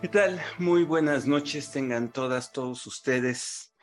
[0.00, 0.40] ¿Qué tal?
[0.58, 3.74] Muy buenas noches, tengan todas, todos ustedes.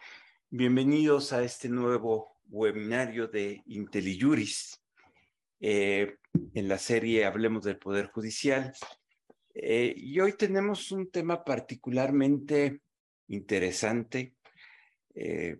[0.49, 4.81] Bienvenidos a este nuevo webinario de IntelliJuris.
[5.59, 6.17] Eh,
[6.55, 8.73] en la serie Hablemos del Poder Judicial.
[9.53, 12.81] Eh, y hoy tenemos un tema particularmente
[13.27, 14.37] interesante,
[15.13, 15.59] eh,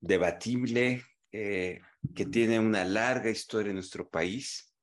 [0.00, 4.74] debatible, que tiene una larga historia en nuestro país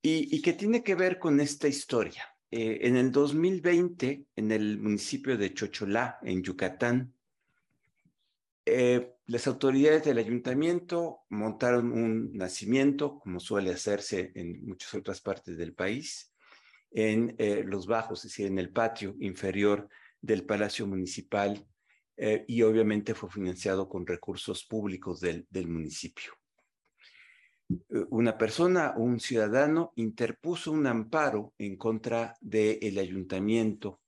[0.00, 2.24] y que tiene que ver con esta historia.
[2.50, 7.12] En el 2020, en el municipio de Chocholá, en Yucatán,
[9.28, 15.74] las autoridades del ayuntamiento montaron un nacimiento, como suele hacerse en muchas otras partes del
[15.74, 16.32] país,
[16.90, 19.86] en eh, los bajos, es decir, en el patio inferior
[20.22, 21.62] del Palacio Municipal
[22.16, 26.32] eh, y obviamente fue financiado con recursos públicos del, del municipio.
[27.68, 34.00] Eh, una persona, un ciudadano, interpuso un amparo en contra del ayuntamiento.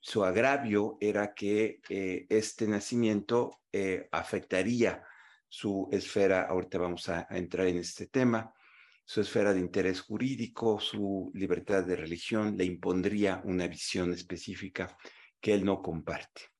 [0.00, 1.80] su agravio era que
[2.28, 3.62] este nacimiento
[4.10, 5.02] afectaría
[5.48, 8.52] su esfera, ahorita vamos a entrar en este tema,
[9.04, 14.96] su esfera de interés jurídico, su libertad de religión, le impondría una visión específica
[15.40, 16.53] que él no comparte.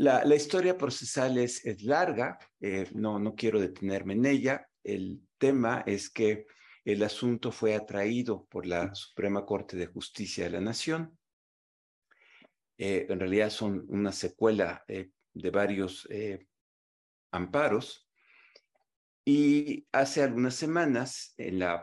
[0.00, 4.68] La, historia procesal es, larga, eh, no, no quiero detenerme en ella.
[4.84, 6.46] El tema es que
[6.84, 11.18] el asunto fue atraído por la Suprema Corte de Justicia de la Nación.
[12.78, 16.06] Eh, en realidad son una secuela eh, de varios
[17.32, 18.08] amparos
[19.24, 21.76] y hace algunas semanas, en el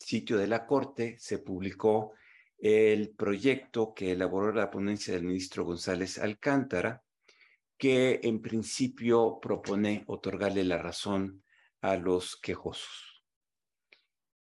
[0.00, 2.12] sitio de la Corte, se publicó
[2.58, 7.04] el proyecto que elaboró la ponencia del ministro González Alcántara,
[7.78, 11.42] que en principio propone otorgarle la razón
[11.80, 13.24] a los quejosos.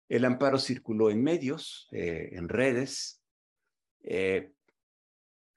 [0.08, 3.24] El amparo circuló en medios, eh, en redes,
[4.04, 4.52] eh,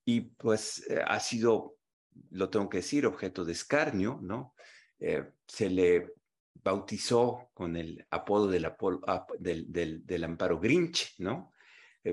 [0.05, 1.77] y pues eh, ha sido,
[2.31, 4.55] lo tengo que decir, objeto de escarnio, ¿no?
[5.47, 6.15] se le
[6.55, 11.53] bautizó con el apodo del, amparo Grinch, ¿no?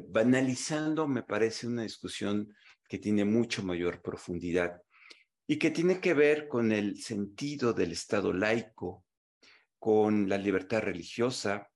[0.09, 2.53] Banalizando me parece una discusión
[2.85, 4.82] que tiene mucho mayor profundidad
[5.47, 9.05] y que tiene que ver con el sentido del Estado laico,
[9.77, 11.69] con la libertad religiosa,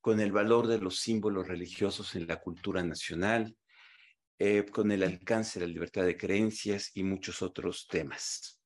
[0.00, 3.54] con el valor de los símbolos religiosos en la cultura nacional,
[4.38, 8.58] eh, con el alcance de la libertad de creencias y muchos otros temas.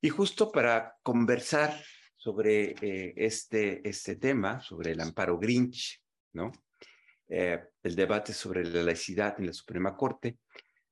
[0.00, 1.80] Y justo para conversar
[2.16, 6.02] sobre eh, este, este tema, sobre el amparo Grinch,
[6.32, 6.50] ¿no?
[7.28, 10.38] Eh, el debate sobre la laicidad en la Suprema Corte.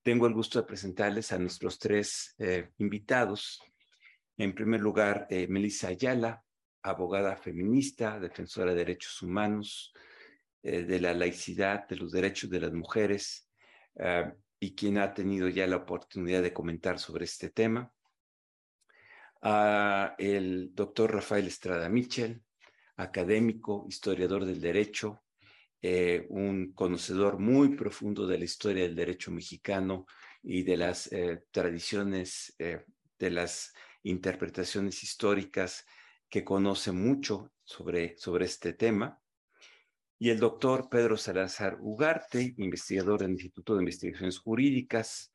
[0.04, 3.60] Tengo el gusto de presentarles a nuestros tres eh, invitados.
[4.36, 6.44] En primer lugar, Melissa Ayala,
[6.82, 9.94] abogada feminista, defensora de derechos humanos,
[10.60, 13.48] de la laicidad, de los derechos de las mujeres,
[14.58, 17.92] y quien ha tenido ya la oportunidad de comentar sobre este tema
[19.40, 22.42] a el doctor Rafael Estrada Mitchell,
[22.96, 25.23] académico, historiador del derecho,
[25.86, 30.06] eh, un conocedor muy profundo de la historia del derecho mexicano
[30.42, 32.86] y de las eh, tradiciones, eh,
[33.18, 35.84] de las interpretaciones históricas
[36.30, 39.20] que conoce mucho sobre, sobre este tema.
[40.18, 45.34] Y el doctor Pedro Salazar Ugarte, investigador del Instituto de Investigaciones Jurídicas,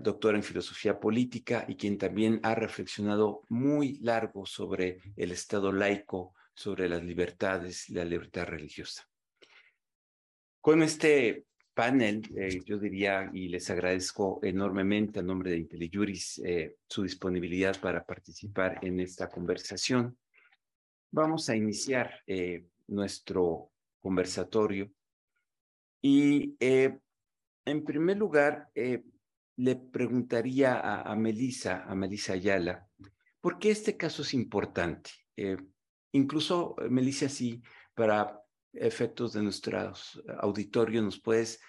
[0.00, 6.34] doctor en filosofía política y quien también ha reflexionado muy largo sobre el Estado laico,
[6.54, 9.06] sobre las libertades y la libertad religiosa.
[10.60, 16.76] Con este panel, eh, yo diría, y les agradezco enormemente a nombre de IntelliJuris eh,
[16.88, 20.16] su disponibilidad para participar en esta conversación.
[21.10, 22.22] Vamos a iniciar
[22.88, 23.70] nuestro
[24.00, 24.90] conversatorio
[26.02, 32.88] y en primer lugar, le preguntaría a, a Melissa, a Melissa Ayala,
[33.40, 35.10] ¿por qué este caso es importante?
[36.14, 37.62] Eh, incluso, eh, Melissa, sí,
[37.94, 38.40] para
[38.72, 41.60] efectos de nuestros auditorios, ¿nos puedes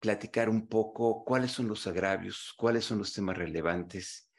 [0.00, 4.30] platicar un poco cuáles son los agravios, cuáles son los temas relevantes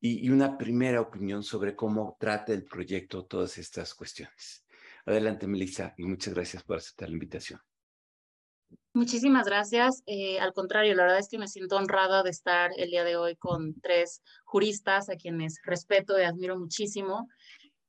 [0.00, 4.64] y, y una primera opinión sobre cómo trata el proyecto todas estas cuestiones?
[5.04, 7.60] Adelante, Melissa, y muchas gracias por aceptar la invitación.
[8.94, 10.02] Muchísimas gracias.
[10.06, 13.16] Eh, al contrario, la verdad es que me siento honrada de estar el día de
[13.16, 17.28] hoy con tres juristas a quienes respeto y admiro muchísimo.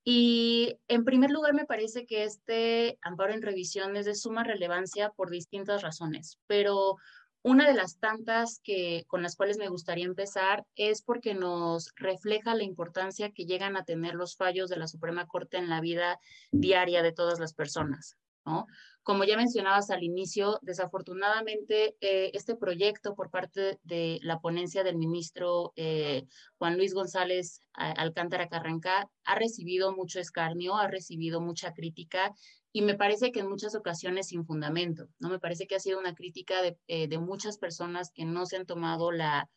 [0.03, 5.11] Y en primer lugar, me parece que este amparo en revisión es de suma relevancia
[5.11, 6.95] por distintas razones, pero
[7.41, 12.53] una de las tantas que, con las cuales me gustaría empezar es porque nos refleja
[12.53, 16.19] la importancia que llegan a tener los fallos de la Suprema Corte en la vida
[16.51, 18.17] diaria de todas las personas.
[18.45, 18.67] ¿No?
[19.09, 24.97] Como ya mencionabas al inicio, desafortunadamente eh, este proyecto por parte de la ponencia del
[24.97, 26.27] ministro eh,
[26.59, 32.33] Juan Luis González Alcántara Carranca ha recibido mucho escarnio, ha recibido mucha crítica
[32.71, 35.29] y me parece que en muchas ocasiones sin fundamento, ¿no?
[35.29, 38.57] Me parece que ha sido una crítica de, eh, de muchas personas que no se
[38.57, 39.49] han tomado la,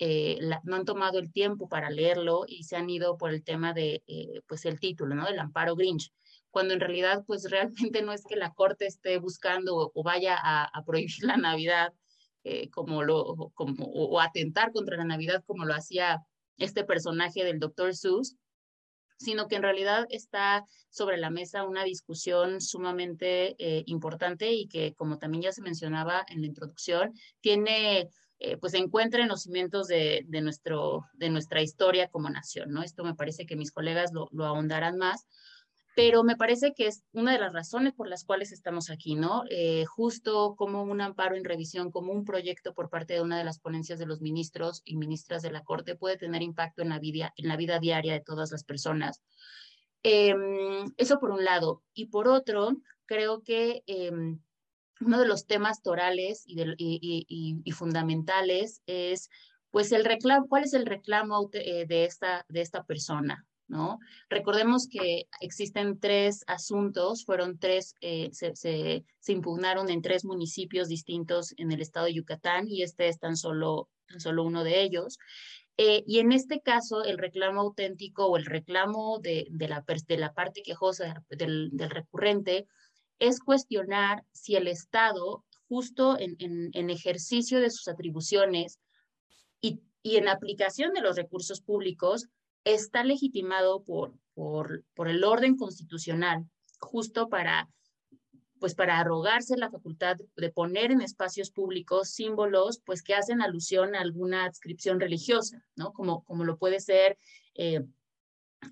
[0.00, 3.72] la, no han tomado el tiempo para leerlo y se han ido por el tema
[3.72, 4.02] de,
[4.48, 5.26] pues el título, ¿no?
[5.26, 6.12] Del amparo Grinch
[6.56, 10.82] cuando en realidad pues realmente no es que la Corte esté buscando o, vaya a,
[10.86, 11.92] prohibir la Navidad
[12.44, 16.22] eh, como lo, como, o, atentar contra la Navidad como lo hacía
[16.56, 17.94] este personaje del Dr.
[17.94, 18.36] Seuss,
[19.18, 24.94] sino que en realidad está sobre la mesa una discusión sumamente eh, importante y que,
[24.94, 27.12] como también ya se mencionaba en la introducción,
[27.42, 32.70] tiene, eh, pues encuentra en los cimientos de, de, nuestro, de nuestra historia como nación,
[32.70, 32.82] ¿no?
[32.82, 35.26] Esto me parece que mis colegas lo, lo ahondarán más,
[35.96, 39.44] pero me parece que es una de las razones por las cuales estamos aquí, ¿no?
[39.48, 43.44] Eh, justo como un amparo en revisión, como un proyecto por parte de una de
[43.44, 46.98] las ponencias de los ministros y ministras de la Corte puede tener impacto en la
[46.98, 49.22] vida, en la vida diaria de todas las personas.
[50.02, 51.82] Em, eso por un lado.
[51.94, 52.76] Y por otro,
[53.06, 54.38] creo que em,
[55.00, 59.30] uno de los temas torales y, fundamentales es,
[59.70, 63.46] pues, el reclamo, ¿cuál es el reclamo eh, de, esta, de esta persona?
[64.28, 71.72] Recordemos que existen tres asuntos, fueron tres, eh, se, impugnaron en tres municipios distintos en
[71.72, 75.18] el estado de Yucatán y este es tan solo, solo uno de ellos.
[75.78, 80.16] Eh, y en este caso, el reclamo auténtico o el reclamo de, de, la, de
[80.16, 82.66] la parte quejosa del, del, recurrente
[83.18, 88.78] es cuestionar si el Estado, justo en, en, en ejercicio de sus atribuciones
[89.60, 92.28] y, y en aplicación de los recursos públicos,
[92.66, 96.44] está legitimado por, por, el orden constitucional,
[96.80, 97.68] justo para
[98.58, 103.94] pues para arrogarse la facultad de poner en espacios públicos símbolos pues que hacen alusión
[103.94, 105.92] a alguna adscripción religiosa, ¿no?
[105.92, 107.18] Como, como lo puede ser,
[107.54, 107.84] eh,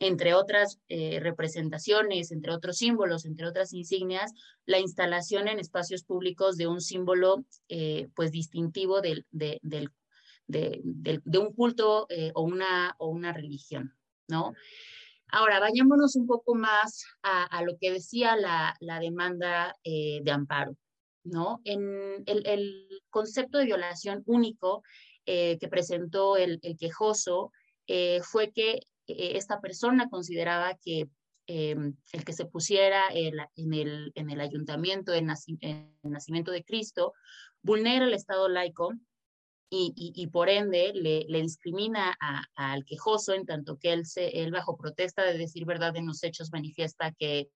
[0.00, 4.32] entre otras eh, representaciones, entre otros símbolos, entre otras insignias,
[4.64, 9.90] la instalación en espacios públicos de un símbolo eh, pues distintivo del, del,
[10.46, 10.82] de,
[11.38, 13.94] un culto eh, o, una, o una religión,
[14.28, 14.54] ¿no?
[15.28, 20.76] Ahora, vayámonos un poco más a, lo que decía la, demanda eh, de amparo,
[21.24, 21.60] ¿no?
[21.64, 24.82] En el, concepto de violación único
[25.26, 27.52] eh, que presentó el, quejoso
[28.22, 31.08] fue que esta persona consideraba que
[31.46, 35.26] el que se pusiera en, el, en el ayuntamiento en,
[36.02, 37.12] nacimiento de Cristo
[37.62, 38.94] vulnera el Estado laico
[39.74, 42.16] y, por ende le, discrimina
[42.54, 46.22] al quejoso en tanto que él, se, él bajo protesta de decir verdad en los
[46.22, 47.48] hechos manifiesta que,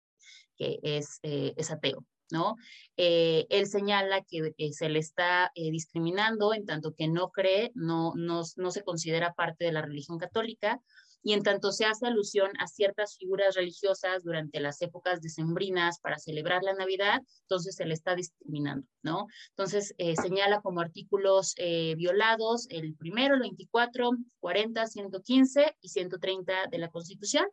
[0.57, 2.05] que es, eh, es ateo.
[2.31, 2.57] ¿no?
[2.97, 8.13] Eh, él señala que se le está eh, discriminando en tanto que no cree, no,
[8.17, 10.81] no, no se considera parte de la religión católica,
[11.23, 16.19] y en tanto se hace alusión a ciertas figuras religiosas durante las épocas decembrinas para
[16.19, 19.27] celebrar la Navidad, entonces se le está discriminando, ¿no?
[19.51, 24.11] Entonces eh, señala como artículos eh, violados el primero, el 24,
[24.41, 27.47] 40, 115 y 130 de la Constitución,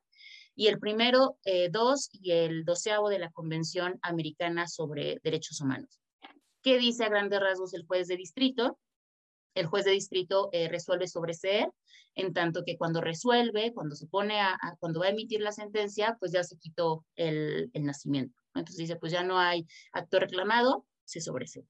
[0.55, 5.99] y el primero, eh, dos y el doceavo de la Convención Americana sobre Derechos Humanos.
[6.61, 8.79] ¿Qué dice a grandes rasgos el juez de distrito?
[9.55, 11.71] El juez de distrito eh, resuelve sobreseer,
[12.13, 16.17] en tanto que cuando resuelve, cuando se pone a, cuando va a emitir la sentencia,
[16.19, 18.37] pues ya se quitó el, nacimiento.
[18.53, 21.65] Entonces dice, pues ya no hay acto reclamado, se sobresee.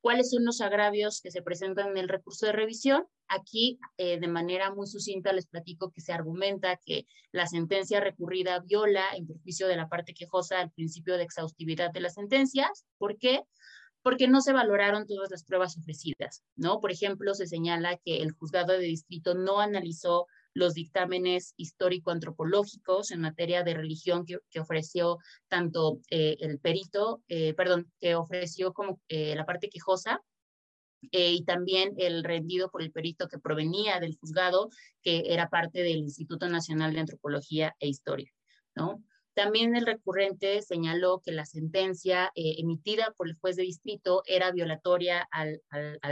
[0.00, 3.06] ¿Cuáles son los agravios que se presentan en el recurso de revisión?
[3.26, 8.60] Aquí, eh, de manera muy sucinta, les platico que se argumenta que la sentencia recurrida
[8.60, 12.84] viola en perjuicio de la parte quejosa el principio de exhaustividad de las sentencias.
[12.98, 13.44] ¿Por qué?
[14.04, 16.78] Porque no se valoraron todas las pruebas ofrecidas, ¿no?
[16.78, 23.22] Por ejemplo, se señala que el juzgado de distrito no analizó los dictámenes histórico-antropológicos en
[23.22, 25.18] materia de religión que, ofreció
[25.48, 30.20] tanto eh, el perito, eh, perdón, que ofreció como eh, la parte quejosa,
[31.10, 34.70] y también el rendido por el perito que provenía del juzgado,
[35.02, 38.30] que era parte del Instituto Nacional de Antropología e Historia,
[38.74, 39.02] ¿no?
[39.34, 44.52] También el recurrente señaló que la sentencia eh, emitida por el juez de distrito era
[44.52, 45.60] violatoria al,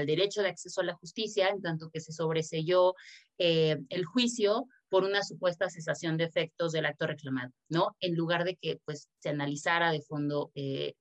[0.07, 2.95] derecho de acceso a la justicia, en tanto que se sobreselló
[3.38, 7.97] eh, el juicio por una supuesta cesación de efectos del acto reclamado, ¿no?
[8.00, 10.95] En lugar de que pues, se analizara de fondo, eh,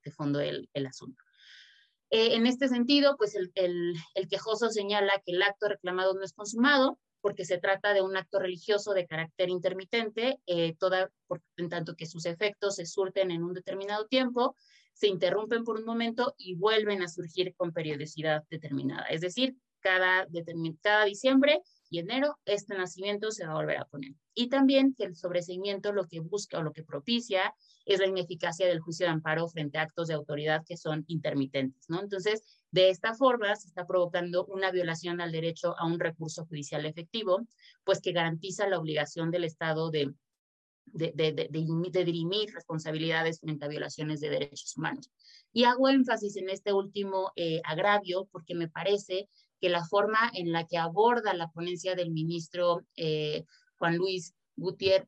[0.74, 1.24] el, asunto.
[2.12, 7.46] en este sentido, pues el quejoso señala que el acto reclamado no es consumado, porque
[7.46, 12.06] se trata de un acto religioso de carácter intermitente, eh, toda, por, en tanto que
[12.06, 14.56] sus efectos se surten en un determinado tiempo,
[14.94, 19.06] se interrumpen por un momento y vuelven a surgir con periodicidad determinada.
[19.06, 20.28] Es decir, cada,
[20.82, 24.14] cada diciembre y enero, este nacimiento se va a volver a poner.
[24.34, 27.54] Y también que el sobreseimiento lo que busca o lo que propicia
[27.86, 31.90] es la ineficacia del juicio de amparo frente a actos de autoridad que son intermitentes,
[31.90, 32.00] ¿no?
[32.00, 36.86] Entonces, de esta forma se está provocando una violación al derecho a un recurso judicial
[36.86, 37.42] efectivo,
[37.84, 40.14] pues que garantiza la obligación del Estado de
[40.94, 45.10] de, de, de, dirimir responsabilidades frente a violaciones de derechos humanos.
[45.54, 49.30] Y hago énfasis en este último eh, agravio porque me parece
[49.62, 53.46] que la forma en la que aborda la ponencia del ministro eh,
[53.78, 55.08] Juan Luis Gutiérrez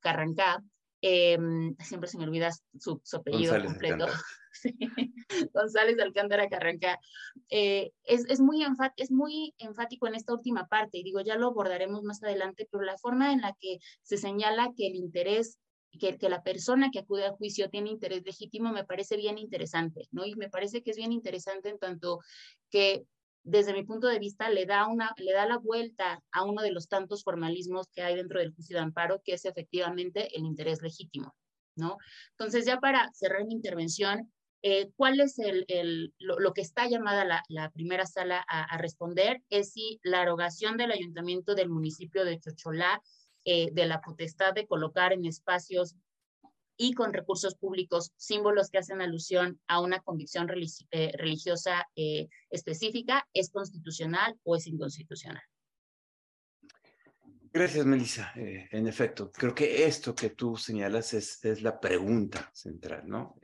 [0.00, 0.62] Carrancá,
[1.00, 4.06] em, siempre se me olvida su, apellido completo,
[5.54, 6.98] González Alcántara Carrancá,
[7.48, 8.64] eh, es, es, muy
[8.96, 12.84] es muy enfático en esta última parte, y digo, ya lo abordaremos más adelante, pero
[12.84, 15.58] la forma en la que se señala que el interés
[15.98, 20.08] que, que, la persona que acude al juicio tiene interés legítimo me parece bien interesante,
[20.10, 20.26] ¿no?
[20.26, 22.18] Y me parece que es bien interesante en tanto
[22.68, 23.06] que
[23.44, 26.72] desde mi punto de vista, le da, una, le da la vuelta a uno de
[26.72, 30.82] los tantos formalismos que hay dentro del juicio de amparo, que es efectivamente el interés
[30.82, 31.34] legítimo,
[31.76, 31.98] ¿no?
[32.30, 34.32] Entonces, ya para cerrar mi intervención,
[34.62, 39.42] eh, ¿cuál es el, el lo, que está llamada la, primera sala a, a, responder?
[39.50, 43.02] Es si la erogación del ayuntamiento del municipio de Chocholá
[43.46, 45.96] eh, de la potestad de colocar en espacios
[46.76, 50.48] y con recursos públicos símbolos que hacen alusión a una convicción
[50.90, 55.42] eh, religiosa eh, específica, ¿es constitucional o es inconstitucional?
[57.52, 58.32] Gracias, Melissa.
[58.34, 63.36] Eh, en efecto, creo que esto que tú señalas es, es la pregunta central, ¿no?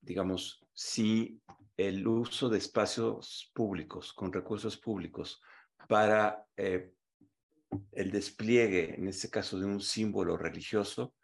[0.00, 1.40] digamos, si
[1.78, 5.40] el uso de espacios públicos con recursos públicos
[5.88, 11.14] para el despliegue, en este caso, de un símbolo religioso,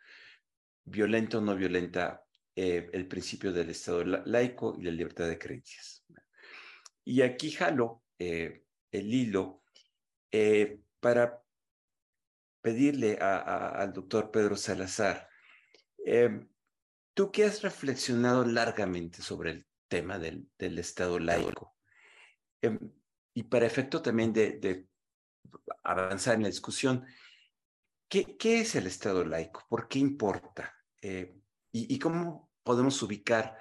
[0.85, 2.25] violenta o no violenta
[2.57, 6.05] eh, el principio del Estado laico y la libertad de creencias.
[7.05, 9.63] Y aquí jalo eh, el hilo
[10.31, 11.43] eh, para
[12.61, 15.29] pedirle al doctor Pedro Salazar,
[17.15, 21.75] tú que has reflexionado largamente sobre el tema del, Estado laico,
[23.33, 24.87] y para efecto también de
[25.83, 27.07] avanzar en la discusión,
[28.11, 29.65] ¿Qué, es el Estado laico?
[29.69, 30.75] ¿Por qué importa?
[31.01, 31.39] Eh,
[31.73, 33.57] y, cómo podemos ubicar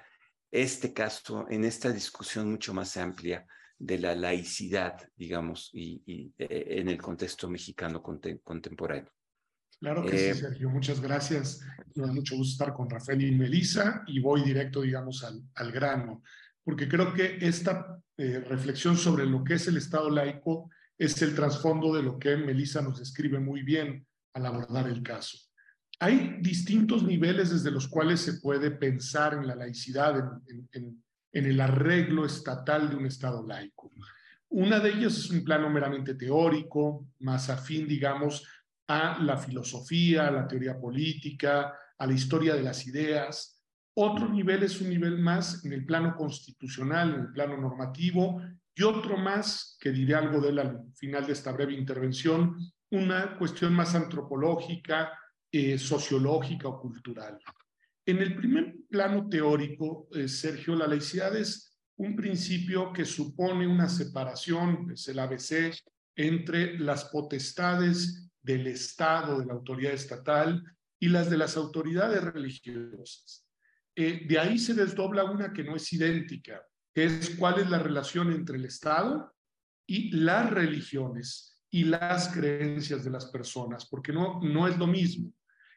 [0.50, 3.46] este caso en esta discusión mucho más amplia
[3.78, 9.12] de la laicidad, digamos, y, eh, en el contexto mexicano contemporáneo?
[9.78, 10.68] Claro que sí, eh, Sergio.
[10.68, 11.60] Muchas gracias.
[11.94, 15.70] Me da mucho gusto estar con Rafael y Melissa y voy directo, digamos, al, al
[15.70, 16.24] grano,
[16.64, 21.94] porque creo que esta reflexión sobre lo que es el Estado laico es el trasfondo
[21.94, 25.38] de lo que Melissa nos describe muy bien al abordar el caso.
[25.98, 30.14] Hay distintos niveles desde los cuales se puede pensar en la laicidad,
[30.72, 33.92] en, el arreglo estatal de un Estado laico.
[34.48, 38.44] Una de ellas es un plano meramente teórico, más afín, digamos,
[38.88, 43.62] a la filosofía, a la teoría política, a la historia de las ideas.
[43.94, 48.42] Otro nivel es un nivel más en el plano constitucional, en el plano normativo,
[48.74, 52.56] y otro más, que diré algo de él al final de esta breve intervención,
[52.90, 55.12] una cuestión más antropológica,
[55.50, 57.38] eh, sociológica o cultural.
[58.06, 63.88] En el primer plano teórico, eh, Sergio, la laicidad es un principio que supone una
[63.88, 65.72] separación, es el ABC,
[66.16, 70.62] entre las potestades del Estado, de la autoridad estatal,
[70.98, 73.46] y las de las autoridades religiosas.
[73.96, 76.62] Eh, de ahí se desdobla una que no es idéntica,
[76.94, 79.34] que es cuál es la relación entre el Estado
[79.86, 85.32] y las religiones y las creencias de las personas, porque no, no es lo mismo.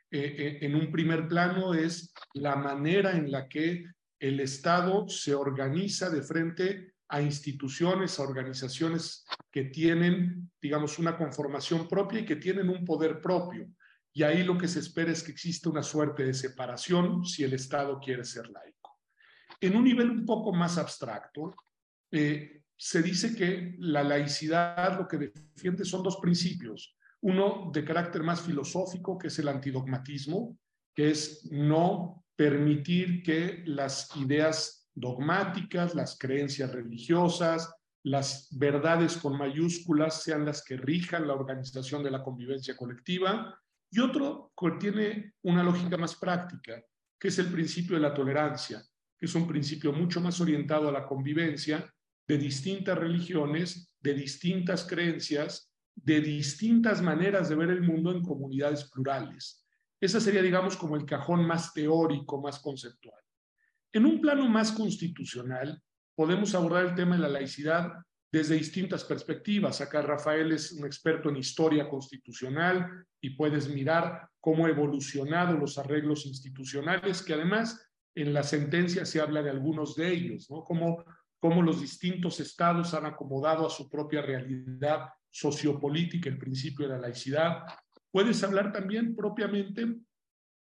[0.10, 3.86] Eh, eh, en un primer plano es la manera en la que
[4.20, 11.88] el Estado se organiza de frente a instituciones, a organizaciones que tienen, digamos, una conformación
[11.88, 13.68] propia y que tienen un poder propio.
[14.12, 17.54] Y ahí lo que se espera es que exista una suerte de separación si el
[17.54, 19.00] Estado quiere ser laico.
[19.60, 21.54] En un nivel un poco más abstracto,
[22.12, 26.98] eh, se dice que la laicidad lo que defiende son dos principios.
[27.22, 30.58] Uno de carácter más filosófico, que es el antidogmatismo,
[30.94, 40.22] que es no permitir que las ideas dogmáticas, las creencias religiosas, las verdades con mayúsculas
[40.22, 43.58] sean las que rijan la organización de la convivencia colectiva.
[43.90, 46.84] Y otro que tiene una lógica más práctica,
[47.18, 48.84] que es el principio de la tolerancia,
[49.18, 51.90] que es un principio mucho más orientado a la convivencia
[52.28, 58.90] de distintas religiones, de distintas creencias, de distintas maneras de ver el mundo en comunidades
[58.90, 59.66] plurales.
[60.00, 63.22] Ese sería, digamos, como el cajón más teórico, más conceptual.
[63.92, 65.82] En un plano más constitucional,
[66.16, 67.94] podemos abordar el tema de la laicidad
[68.32, 69.80] desde distintas perspectivas.
[69.80, 75.78] Acá Rafael es un experto en historia constitucional y puedes mirar cómo ha evolucionado los
[75.78, 80.64] arreglos institucionales, que además en la sentencia se habla de algunos de ellos, ¿no?
[80.64, 81.06] Cómo,
[81.44, 87.02] cómo los distintos estados han acomodado a su propia realidad sociopolítica el principio de la
[87.02, 87.66] laicidad.
[88.10, 89.98] Puedes hablar también propiamente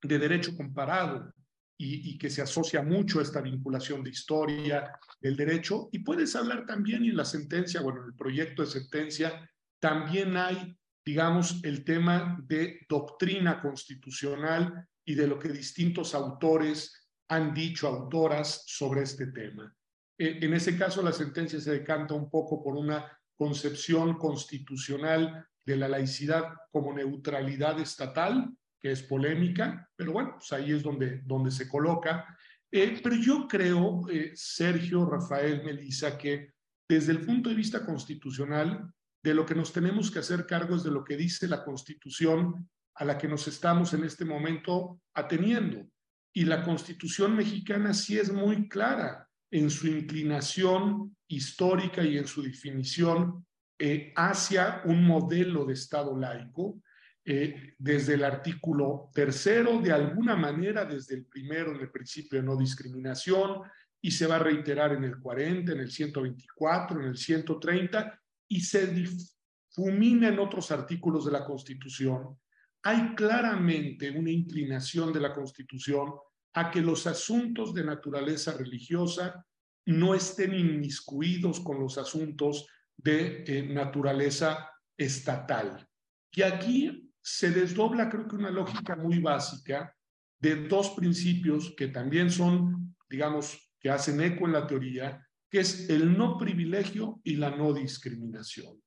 [0.02, 1.32] de derecho comparado,
[1.78, 5.88] y, que se asocia mucho a esta vinculación de historia del derecho.
[5.92, 9.48] Y puedes hablar también en la sentencia, bueno, en el proyecto de sentencia,
[9.78, 17.54] también hay, digamos, el tema de doctrina constitucional y de lo que distintos autores han
[17.54, 19.72] dicho, autoras, sobre este tema.
[20.18, 25.76] E, en ese caso, la sentencia se decanta un poco por una concepción constitucional de
[25.76, 28.50] la laicidad como neutralidad estatal,
[28.80, 32.36] que es polémica, pero bueno, pues ahí es donde, donde se coloca.
[32.70, 36.52] Eh, pero yo creo, eh, Sergio, Rafael, Melissa, que
[36.88, 38.92] desde el punto de vista constitucional,
[39.22, 42.68] de lo que nos tenemos que hacer cargo es de lo que dice la Constitución
[42.94, 45.86] a la que nos estamos en este momento ateniendo.
[46.34, 52.42] Y la Constitución mexicana sí es muy clara en su inclinación histórica y en su
[52.42, 53.46] definición
[53.78, 56.80] eh, hacia un modelo de Estado laico
[57.24, 62.46] eh, desde el artículo tercero, de alguna manera desde el primero en el principio de
[62.46, 63.60] no discriminación,
[64.00, 68.60] y se va a reiterar en el 40, en el 124, en el 130, y
[68.60, 72.38] se difumina en otros artículos de la Constitución.
[72.82, 76.14] Hay claramente una inclinación de la Constitución
[76.54, 79.44] a que los asuntos de naturaleza religiosa
[79.86, 82.66] no estén inmiscuidos con los asuntos
[82.96, 85.86] de eh, naturaleza estatal.
[86.30, 89.94] Y aquí se desdobla, creo que una lógica muy básica
[90.38, 95.88] de dos principios que también son, digamos, que hacen eco en la teoría, que es
[95.88, 98.80] el no privilegio y la no discriminación.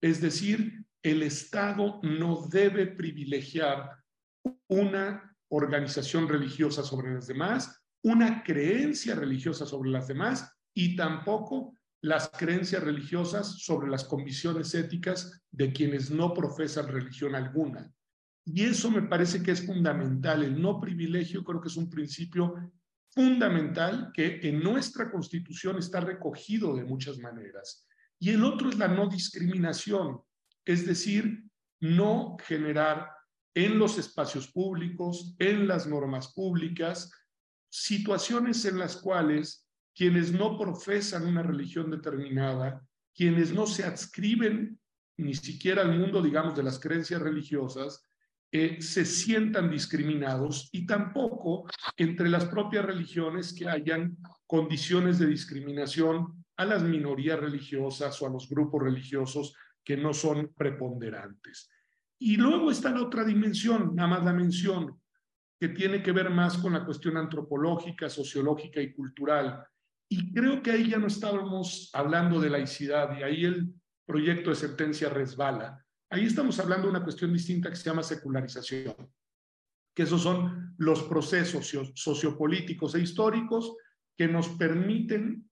[0.00, 3.90] Es decir, el Estado no debe privilegiar
[4.68, 12.28] una organización religiosa sobre las demás, una creencia religiosa sobre las demás y tampoco las
[12.28, 17.90] creencias religiosas sobre las convicciones éticas de quienes no profesan religión alguna.
[18.44, 20.42] Y eso me parece que es fundamental.
[20.42, 22.72] El no privilegio creo que es un principio
[23.10, 27.88] fundamental que en nuestra constitución está recogido de muchas maneras.
[28.18, 30.20] Y el otro es la no discriminación,
[30.64, 31.44] es decir,
[31.80, 33.13] no generar
[33.54, 37.10] en los espacios públicos, en las normas públicas,
[37.70, 44.78] situaciones en las cuales quienes no profesan una religión determinada, quienes no se adscriben
[45.16, 48.04] ni siquiera al mundo, digamos, de las creencias religiosas,
[48.50, 56.44] eh, se sientan discriminados y tampoco entre las propias religiones que hayan condiciones de discriminación
[56.56, 61.68] a las minorías religiosas o a los grupos religiosos que no son preponderantes.
[62.26, 64.98] Y luego está la otra dimensión, nada más la mención,
[65.60, 69.62] que tiene que ver más con la cuestión antropológica, sociológica y cultural,
[70.08, 73.74] y creo que ahí ya no estábamos hablando de laicidad y ahí el
[74.06, 75.84] proyecto de sentencia resbala.
[76.08, 78.94] Ahí estamos hablando de una cuestión distinta que se llama secularización,
[79.94, 83.76] que esos son los procesos sociopolíticos e históricos
[84.16, 85.46] que nos permiten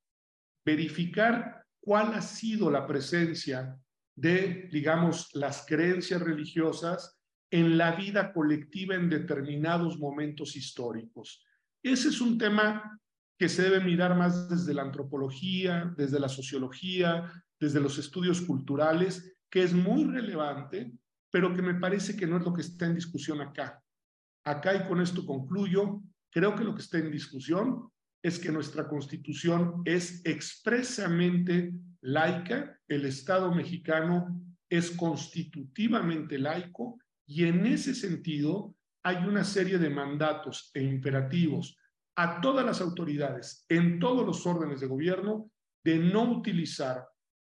[0.64, 3.78] verificar cuál ha sido la presencia
[4.14, 7.18] de, digamos, las creencias religiosas
[7.50, 11.44] en la vida colectiva en determinados momentos históricos.
[11.82, 12.98] Ese es un tema
[13.38, 19.36] que se debe mirar más desde la antropología, desde la sociología, desde los estudios culturales,
[19.50, 20.92] que es muy relevante,
[21.30, 23.82] pero que me parece que no es lo que está en discusión acá.
[24.44, 27.91] Acá, y con esto concluyo, creo que lo que está en discusión
[28.22, 37.66] es que nuestra constitución es expresamente laica, el Estado mexicano es constitutivamente laico y en
[37.66, 41.76] ese sentido hay una serie de mandatos e imperativos
[42.16, 45.50] a todas las autoridades en todos los órdenes de gobierno
[45.84, 47.06] de no utilizar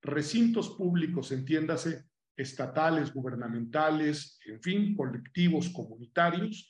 [0.02, 2.04] recintos públicos, entiéndase,
[2.36, 6.68] estatales, gubernamentales, en fin, colectivos comunitarios,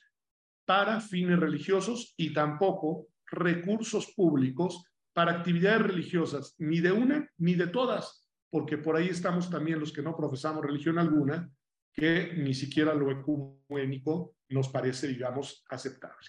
[0.65, 7.67] para fines religiosos y tampoco recursos públicos para actividades religiosas, ni de una ni de
[7.67, 11.49] todas, porque por ahí estamos también los que no profesamos religión alguna,
[11.93, 16.27] que ni siquiera lo ecuménico nos parece, digamos, aceptable.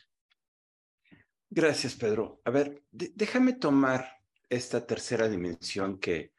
[1.49, 2.41] Gracias, Pedro.
[2.45, 4.07] A ver, déjame tomar
[4.49, 6.33] esta tercera dimensión que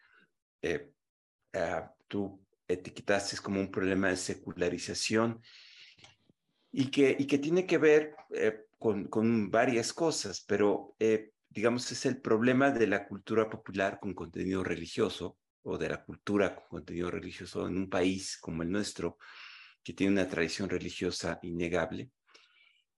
[0.61, 0.93] eh,
[2.07, 5.41] tú etiquetaste como un problema de secularización
[6.71, 12.03] y que, y que tiene que ver eh, con, varias cosas, pero eh, digamos, es
[12.07, 17.11] el problema de la cultura popular con contenido religioso o de la cultura con contenido
[17.11, 19.19] religioso en un país como el nuestro,
[19.83, 22.09] que tiene una tradición religiosa innegable.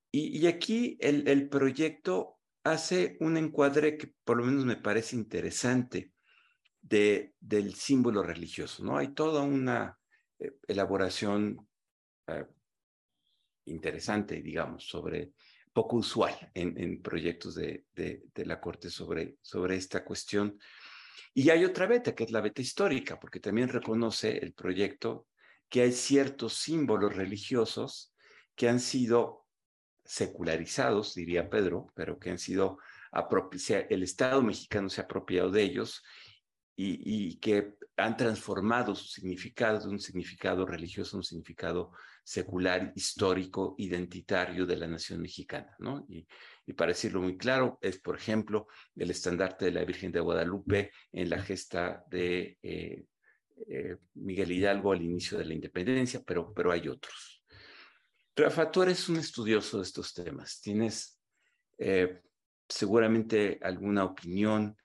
[0.10, 6.14] Y, aquí el, el, proyecto hace un encuadre que por lo menos me parece interesante
[6.80, 8.98] de, del símbolo religioso, ¿no?
[8.98, 9.98] Hay toda una
[10.40, 11.68] eh, elaboración
[12.28, 12.46] eh,
[13.66, 15.34] interesante, digamos, sobre
[15.74, 17.86] poco usual en, proyectos de,
[18.36, 19.38] la Corte sobre,
[19.72, 20.60] esta cuestión.
[21.34, 25.28] Y hay otra beta, que es la beta histórica, porque también reconoce el proyecto
[25.68, 28.14] que hay ciertos símbolos religiosos
[28.56, 29.48] que han sido
[30.06, 32.78] secularizados, diría Pedro, pero que han sido
[33.90, 36.04] el Estado mexicano se ha apropiado de ellos
[36.76, 41.92] y, que han transformado su significado de un significado religioso a un significado
[42.24, 46.06] secular, histórico, identitario de la nación mexicana, ¿no?
[46.10, 46.26] Y,
[46.74, 51.30] para decirlo muy claro, es, por ejemplo, el estandarte de la Virgen de Guadalupe en
[51.30, 53.06] la gesta de eh,
[53.68, 57.44] eh, Miguel Hidalgo al inicio de la independencia, pero, pero hay otros.
[58.36, 61.20] Rafa, tú eres un estudioso de estos temas, tienes
[61.78, 62.22] eh,
[62.68, 64.76] seguramente alguna opinión.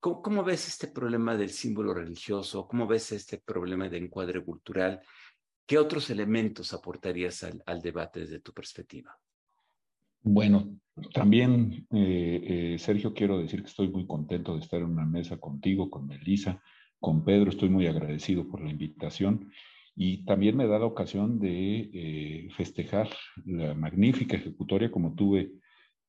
[0.00, 2.66] ¿Cómo, ¿Cómo, ves este problema del símbolo religioso?
[2.68, 5.00] ¿Cómo ves este problema de encuadre cultural?
[5.66, 9.18] ¿Qué otros elementos aportarías al, al debate desde tu perspectiva?
[10.28, 10.76] Bueno,
[11.12, 15.38] también, eh, eh, Sergio, quiero decir que estoy muy contento de estar en una mesa
[15.38, 16.60] contigo, con Melissa,
[16.98, 17.50] con Pedro.
[17.50, 19.52] Estoy muy agradecido por la invitación
[19.94, 23.08] y también me da la ocasión de eh, festejar
[23.44, 25.52] la magnífica ejecutoria como tuve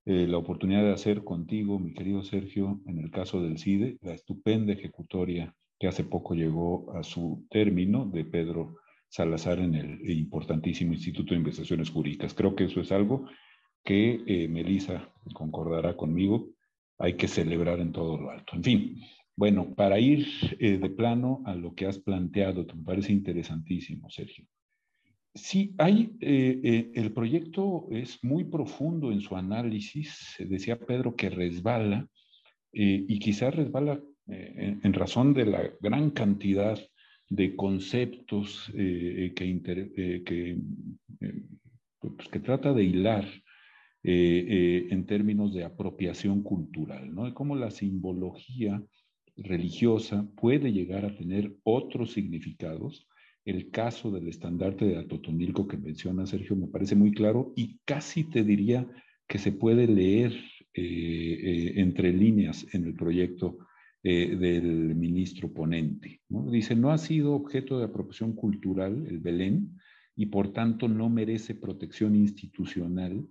[0.07, 4.13] eh, la oportunidad de hacer contigo, mi querido Sergio, en el caso del CIDE, la
[4.13, 8.77] estupenda ejecutoria que hace poco llegó a su término de Pedro
[9.09, 12.33] Salazar en el importantísimo Instituto de Investigaciones Jurídicas.
[12.33, 13.27] Creo que eso es algo
[13.83, 16.51] que eh, Melissa concordará conmigo,
[16.97, 18.55] hay que celebrar en todo lo alto.
[18.55, 19.01] En fin,
[19.35, 20.25] bueno, para ir
[20.59, 24.45] eh, de plano a lo que has planteado, me parece interesantísimo, Sergio.
[25.37, 31.29] Sí, hay, eh, eh, el proyecto es muy profundo en su análisis, decía Pedro que
[31.29, 32.07] resbala,
[32.73, 36.77] eh, y quizás resbala en, razón de la gran cantidad
[37.29, 38.69] de conceptos
[41.99, 43.25] pues, que, trata de hilar
[44.03, 47.23] en términos de apropiación cultural, ¿no?
[47.23, 48.83] De cómo la simbología
[49.37, 53.07] religiosa puede llegar a tener otros significados
[53.47, 58.25] el caso del estandarte de Atotonilco que menciona Sergio me parece muy claro y casi
[58.25, 58.85] te diría
[59.25, 60.33] que se puede leer
[60.73, 63.57] eh, eh, entre líneas en el proyecto
[64.03, 66.21] eh, del ministro ponente.
[66.27, 69.77] Dice, no ha sido objeto de apropiación cultural el Belén
[70.15, 73.27] y por tanto no merece protección institucional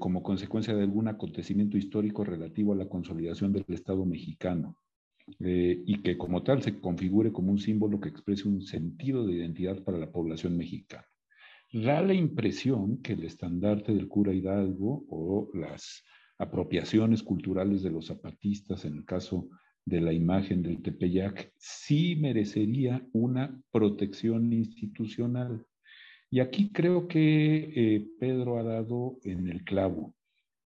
[0.00, 4.76] como consecuencia de algún acontecimiento histórico relativo a la consolidación del Estado mexicano.
[5.38, 9.34] Eh, y que como tal se configure como un símbolo que exprese un sentido de
[9.34, 11.06] identidad para la población mexicana.
[11.72, 16.02] Da la impresión que el estandarte del cura Hidalgo o las
[16.38, 19.48] apropiaciones culturales de los zapatistas, en el caso
[19.84, 25.64] de la imagen del Tepeyac, sí merecería una protección institucional.
[26.30, 30.14] Y aquí creo que eh, Pedro ha dado en el clavo.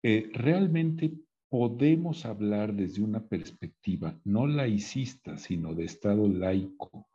[0.02, 1.12] Eh, realmente
[1.52, 7.08] podemos hablar desde una perspectiva no laicista, sino de Estado laico,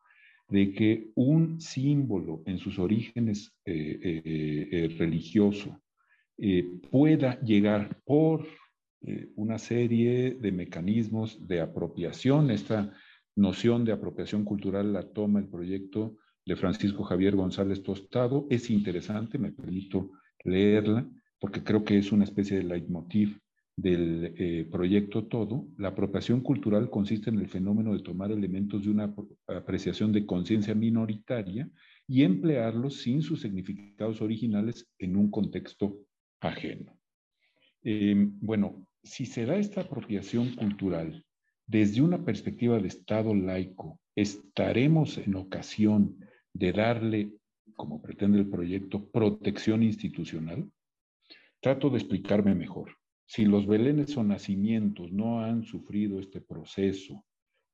[0.47, 5.81] de que un símbolo en sus orígenes eh, eh, eh, religioso
[6.91, 8.45] pueda llegar por
[9.35, 12.51] una serie de mecanismos de apropiación.
[12.51, 12.93] Esta
[13.35, 18.45] noción de apropiación cultural la toma el proyecto de Francisco Javier González Tostado.
[18.51, 20.11] Es interesante, me permito
[20.43, 23.39] leerla, porque creo que es una especie de leitmotiv
[23.77, 28.89] del eh, proyecto todo, la apropiación cultural consiste en el fenómeno de tomar elementos de
[28.89, 29.13] una
[29.47, 31.69] apreciación de conciencia minoritaria
[32.07, 35.99] y emplearlos sin sus significados originales en un contexto
[36.41, 36.97] ajeno.
[37.83, 41.23] Em, bueno, si se da esta apropiación cultural
[41.67, 46.17] desde una perspectiva de Estado laico, estaremos en ocasión
[46.51, 47.31] de darle,
[47.75, 50.67] como pretende el proyecto, protección institucional.
[51.61, 52.97] Trato de explicarme mejor.
[53.27, 57.25] Si los belenes o nacimientos no han sufrido este proceso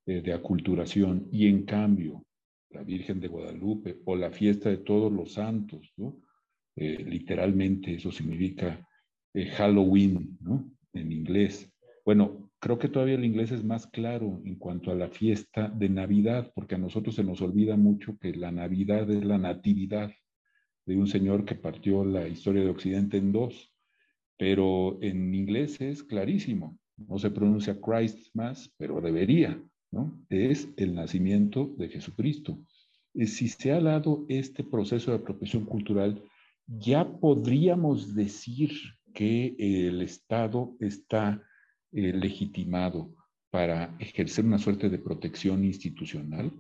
[0.06, 2.26] eh, de aculturación y en cambio
[2.72, 5.94] la Virgen de Guadalupe o la fiesta de todos los santos.
[6.76, 8.86] Eh, literalmente eso significa
[9.34, 10.38] eh, Halloween.
[10.96, 11.72] En inglés.
[12.06, 15.90] Bueno, creo que todavía el inglés es más claro en cuanto a la fiesta de
[15.90, 20.12] Navidad, porque a nosotros se nos olvida mucho que la Navidad es la natividad
[20.86, 23.73] de un señor que partió la historia de Occidente en dos
[24.38, 26.78] pero en inglés es clarísimo.
[26.98, 30.20] No se pronuncia Christ más, pero debería, ¿no?
[30.30, 32.60] Es el nacimiento de Jesucristo.
[33.14, 36.24] Si se ha dado este proceso de apropiación cultural,
[36.68, 38.72] ya podríamos decir
[39.14, 41.44] que el Estado está
[41.92, 43.14] eh, legitimado
[43.52, 46.52] para ejercer una suerte de protección institucional.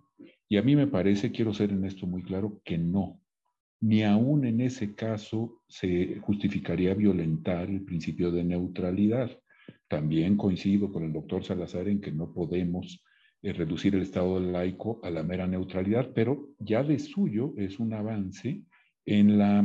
[0.47, 3.19] Y a mí me parece, quiero ser en esto muy claro, que no.
[3.83, 9.37] Ni aún en ese caso se justificaría violentar el principio de neutralidad.
[9.89, 13.03] También coincido con el doctor Salazar en que no podemos
[13.41, 17.93] eh, reducir el Estado laico a la mera neutralidad, pero ya de suyo es un
[17.93, 18.61] avance
[19.05, 19.59] en la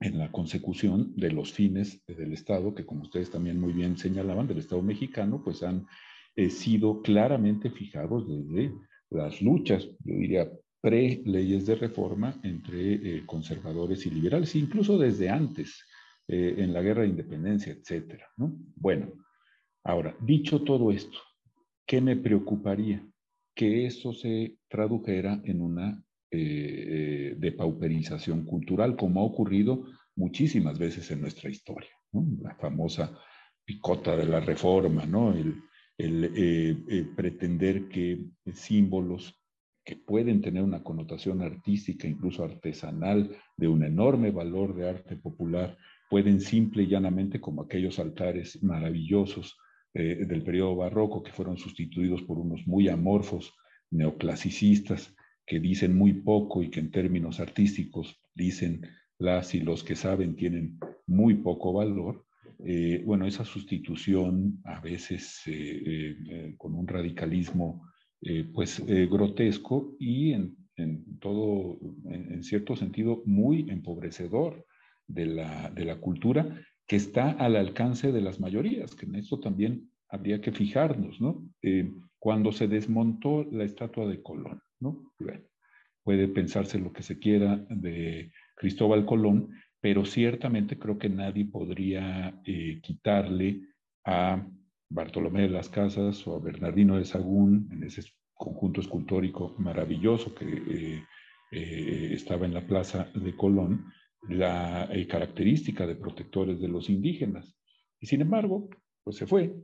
[0.00, 4.48] en la consecución de los fines del Estado, que como ustedes también muy bien señalaban,
[4.48, 5.86] del Estado mexicano, pues han
[6.34, 8.72] eh, sido claramente fijados desde
[9.10, 10.50] las luchas, yo diría,
[10.82, 15.86] pre-leyes de reforma entre eh, conservadores y liberales, incluso desde antes,
[16.26, 18.52] eh, en la guerra de independencia, etcétera, ¿no?
[18.74, 19.12] Bueno,
[19.84, 21.18] ahora, dicho todo esto,
[21.86, 23.06] ¿qué me preocuparía?
[23.54, 29.84] Que eso se tradujera en una eh, de pauperización cultural, como ha ocurrido
[30.16, 31.90] muchísimas veces en nuestra historia.
[32.40, 33.16] La famosa
[33.64, 35.32] picota de la reforma, ¿no?
[35.32, 35.62] el,
[37.14, 39.41] pretender que símbolos
[39.84, 45.76] que pueden tener una connotación artística, incluso artesanal, de un enorme valor de arte popular,
[46.08, 49.56] pueden simple y llanamente, como aquellos altares maravillosos
[49.94, 53.52] del periodo barroco que fueron sustituidos por unos muy amorfos
[53.90, 55.14] neoclasicistas,
[55.46, 58.82] que dicen muy poco y que en términos artísticos dicen
[59.18, 62.24] las y los que saben tienen muy poco valor,
[62.64, 67.86] eh, bueno, esa sustitución a veces eh, eh, con un radicalismo
[68.54, 70.56] pues grotesco y en,
[71.18, 74.64] todo, en, cierto sentido, muy empobrecedor
[75.08, 79.40] de la, de la cultura que está al alcance de las mayorías, que en esto
[79.40, 81.44] también habría que fijarnos, ¿no?
[82.18, 84.62] cuando se desmontó la estatua de Colón,
[86.02, 92.40] puede pensarse lo que se quiera de Cristóbal Colón, pero ciertamente creo que nadie podría
[92.44, 93.62] eh, quitarle
[94.04, 94.46] a
[94.92, 98.02] Bartolomé de las Casas o a Bernardino de Sagún en ese
[98.34, 101.04] conjunto escultórico maravilloso que eh,
[101.52, 103.86] eh, estaba en la plaza de Colón,
[104.28, 107.56] la característica de protectores de los indígenas.
[108.00, 108.68] Y sin embargo,
[109.02, 109.54] pues se fue.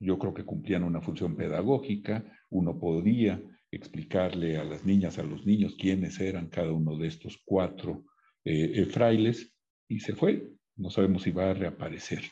[0.00, 5.44] Yo creo que cumplían una función pedagógica, uno podía explicarle a las niñas, a los
[5.46, 8.04] niños, quiénes eran cada uno de estos cuatro
[8.44, 9.54] eh, eh, frailes
[9.88, 10.52] y se fue.
[10.76, 12.22] No sabemos si va a reaparecer.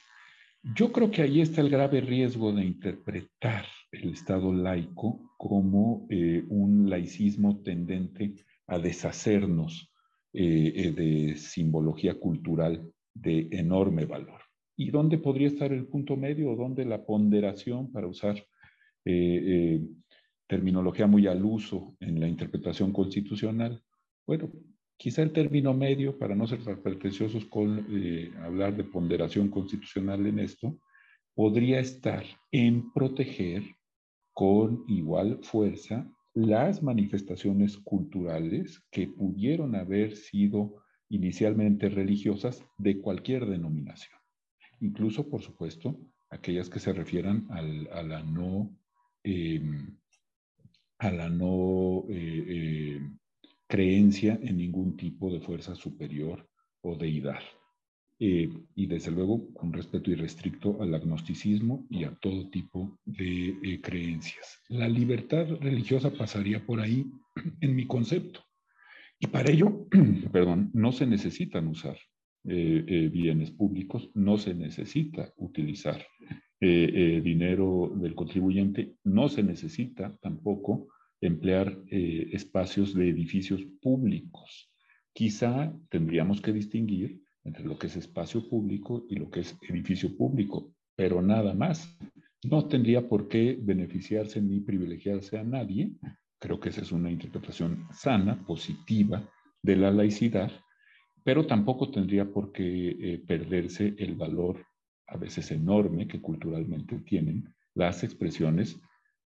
[0.63, 6.45] Yo creo que ahí está el grave riesgo de interpretar el Estado laico como eh,
[6.49, 9.89] un laicismo tendente a deshacernos
[10.35, 14.41] de simbología cultural de enorme valor.
[14.79, 18.43] ¿Y dónde podría estar el punto medio o dónde la ponderación para usar
[20.53, 23.83] terminología muy al uso en la interpretación constitucional.
[24.27, 24.53] Bueno,
[25.03, 30.39] quizá el término medio, para no ser pretenciosos con eh, hablar de ponderación constitucional en
[30.39, 30.79] esto,
[31.35, 33.65] podría estar en proteger
[34.33, 44.17] con igual fuerza las manifestaciones culturales que pudieron haber sido inicialmente religiosas de cualquier denominación.
[44.79, 45.99] Incluso, por supuesto,
[46.31, 48.71] aquellas que se refieran al, a la no
[49.25, 49.99] em,
[50.99, 53.01] a la no eh, eh,
[53.73, 56.47] creencia en ningún tipo de fuerza superior
[56.83, 57.41] o deidad.
[58.19, 64.61] Eh, y desde luego con respeto irrestricto al agnosticismo y a todo tipo de creencias.
[64.69, 67.11] La libertad religiosa pasaría por ahí
[67.63, 68.41] en mi concepto.
[69.19, 69.87] Y para ello,
[70.33, 71.97] perdón, no se necesitan usar
[72.45, 76.05] bienes públicos, no se necesita utilizar
[76.65, 80.87] eh, eh, dinero del contribuyente, no se necesita tampoco
[81.23, 84.71] emplear eh, espacios de edificios públicos.
[85.15, 90.15] Quizá tendríamos que distinguir entre lo que es espacio público y lo que es edificio
[90.17, 91.99] público, pero nada más.
[92.45, 95.93] No tendría por qué beneficiarse ni privilegiarse a nadie.
[96.39, 99.29] Creo que esa es una interpretación sana, positiva
[99.63, 100.51] de la laicidad,
[101.25, 104.67] pero tampoco tendría por qué perderse el valor
[105.07, 108.81] a veces enorme que culturalmente tienen las expresiones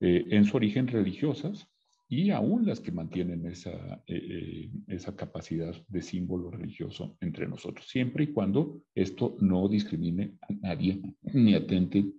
[0.02, 1.68] eh, en su origen religiosas
[2.12, 3.70] y aún las que mantienen esa,
[4.08, 10.38] eh, eh, esa capacidad de símbolo religioso entre nosotros, siempre y cuando esto no discrimine
[10.42, 11.02] a nadie
[11.34, 12.12] ni atente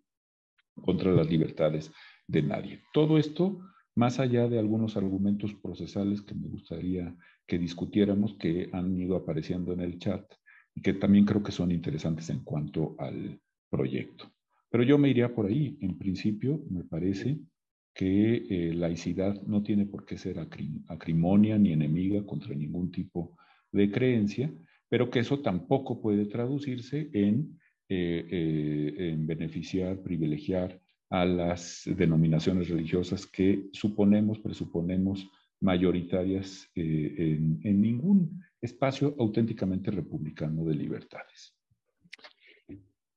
[0.76, 1.90] contra las libertades
[2.28, 2.82] de nadie.
[2.92, 3.60] Todo esto,
[3.96, 9.72] más allá de algunos argumentos procesales que me gustaría que discutiéramos, que han ido apareciendo
[9.72, 10.24] en el chat,
[10.72, 14.30] y que también creo que son interesantes en cuanto al proyecto.
[14.70, 15.76] Pero yo me iría por ahí.
[15.80, 17.40] En principio, me parece
[17.94, 20.38] que eh, laicidad no tiene por qué ser
[20.88, 23.36] acrimonia ni enemiga contra ningún tipo
[23.72, 24.52] de creencia,
[24.88, 32.68] pero que eso tampoco puede traducirse en, eh, eh, en beneficiar, privilegiar a las denominaciones
[32.68, 35.28] religiosas que suponemos, presuponemos
[35.60, 41.54] mayoritarias en, en ningún espacio auténticamente republicano de libertades.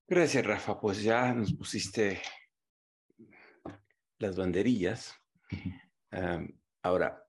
[0.08, 0.80] Gracias, Rafa.
[0.80, 2.20] Pues ya nos pusiste
[4.24, 5.14] las banderillas.
[6.82, 7.24] ahora,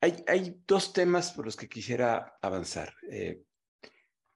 [0.00, 2.94] hay, dos temas por los que quisiera avanzar.
[3.10, 3.42] Eh,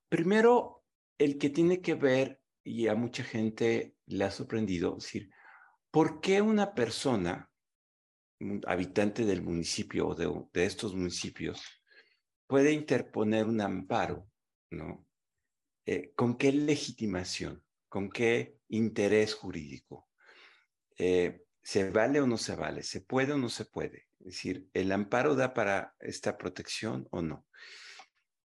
[0.08, 0.84] primero,
[1.18, 5.30] el que tiene que ver, y a mucha gente le ha sorprendido, es decir,
[5.90, 7.50] ¿por qué una persona,
[8.40, 11.62] un habitante del municipio o de, de estos municipios,
[12.46, 14.28] puede interponer un amparo,
[14.70, 15.06] ¿no?
[15.86, 17.64] Eh, ¿con qué legitimación?
[17.88, 20.08] ¿Con qué interés jurídico?
[20.96, 22.82] Eh, ¿Se vale o no se vale?
[22.82, 24.08] ¿Se puede o no se puede?
[24.20, 27.46] Es decir, ¿el amparo da para esta protección o no?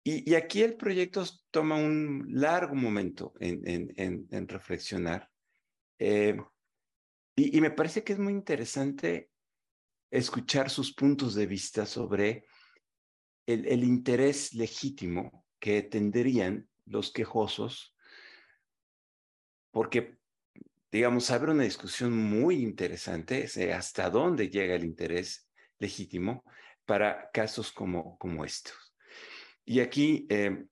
[0.05, 5.29] Y, aquí el proyecto toma un largo momento en, reflexionar.
[5.99, 6.37] Eh,
[7.35, 9.31] y, me parece que es muy interesante
[10.11, 12.45] escuchar sus puntos de vista sobre
[13.47, 17.95] el interés legítimo que tendrían los quejosos,
[19.73, 20.19] porque,
[20.97, 25.47] digamos, abre una discusión muy interesante de hasta dónde llega el interés
[25.79, 26.43] legítimo
[26.87, 28.95] para casos como, como estos.
[29.67, 30.65] Y aquí, eh,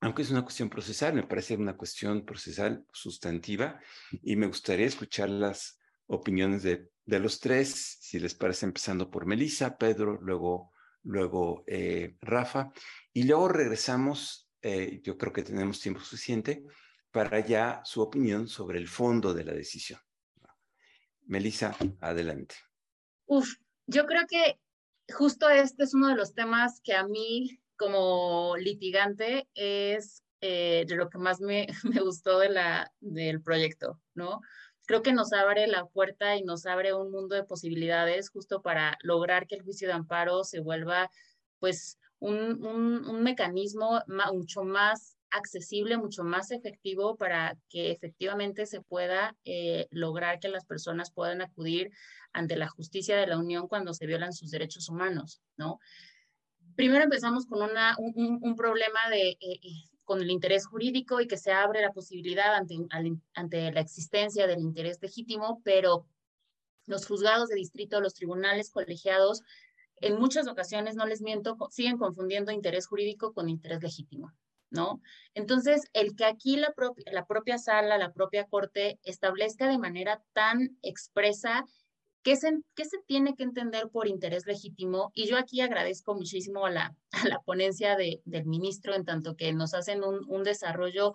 [0.00, 3.80] aunque es una cuestión procesal, me parece una cuestión procesal sustantiva
[4.22, 9.26] y me gustaría escuchar las opiniones de, de los tres, si les parece, empezando por
[9.26, 10.70] Melissa, Pedro, luego,
[11.02, 12.70] luego eh, Rafa,
[13.12, 16.64] y luego regresamos eh, yo creo que tenemos tiempo suficiente
[17.10, 20.00] para ya su opinión sobre el fondo de la decisión.
[21.26, 22.56] Melissa, adelante.
[23.26, 23.54] Uf,
[23.86, 24.58] yo creo que
[25.12, 30.96] justo este es uno de los temas que a mí como litigante es eh, de
[30.96, 34.40] lo que más me, me gustó de la, del proyecto, ¿no?
[34.86, 38.96] Creo que nos abre la puerta y nos abre un mundo de posibilidades justo para
[39.02, 41.10] lograr que el juicio de amparo se vuelva,
[41.58, 49.36] pues, un, un, mecanismo mucho más accesible, mucho más efectivo para que efectivamente se pueda
[49.44, 51.90] eh, lograr que las personas puedan acudir
[52.32, 55.78] ante la justicia de la Unión cuando se violan sus derechos humanos, ¿no?
[56.76, 59.58] Primero empezamos con una, un, problema de, eh, eh,
[60.04, 62.76] con el interés jurídico y que se abre la posibilidad ante,
[63.34, 66.06] ante la existencia del interés legítimo, pero
[66.86, 69.42] los juzgados de distrito, los tribunales colegiados
[70.00, 74.32] en muchas ocasiones, no les miento, siguen confundiendo interés jurídico con interés legítimo,
[74.70, 75.00] ¿no?
[75.34, 76.72] Entonces, el que aquí la,
[77.12, 81.64] la propia sala, la propia corte establezca de manera tan expresa
[82.22, 86.66] qué se, qué se tiene que entender por interés legítimo, y yo aquí agradezco muchísimo
[86.66, 90.42] a la, a la ponencia de, del ministro, en tanto que nos hacen un, un
[90.42, 91.12] desarrollo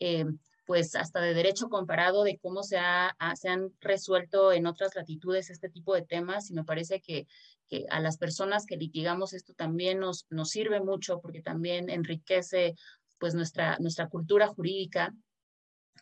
[0.00, 0.26] eh,
[0.66, 5.48] pues hasta de derecho comparado de cómo se, ha, se han resuelto en otras latitudes
[5.48, 7.26] este tipo de temas y me parece que,
[7.68, 12.74] que a las personas que litigamos esto también nos, nos sirve mucho porque también enriquece
[13.18, 15.14] pues nuestra, nuestra cultura jurídica.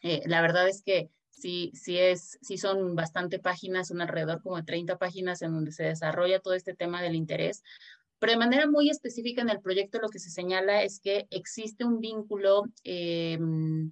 [0.03, 4.57] Eh, la verdad es que sí, sí, es, sí son bastante páginas, son alrededor como
[4.57, 7.63] de 30 páginas en donde se desarrolla todo este tema del interés,
[8.25, 11.85] pero de manera muy específica en el proyecto lo que se señala es que existe
[11.85, 13.39] un vínculo eh,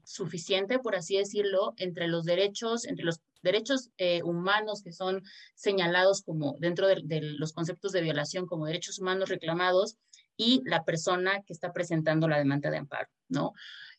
[0.05, 5.23] suficiente, por así decirlo, entre los derechos, entre los derechos eh, humanos que son
[5.55, 9.99] señalados como dentro de, los conceptos de violación como derechos humanos reclamados
[10.39, 13.53] y la persona que está presentando la demanda de amparo, ¿no?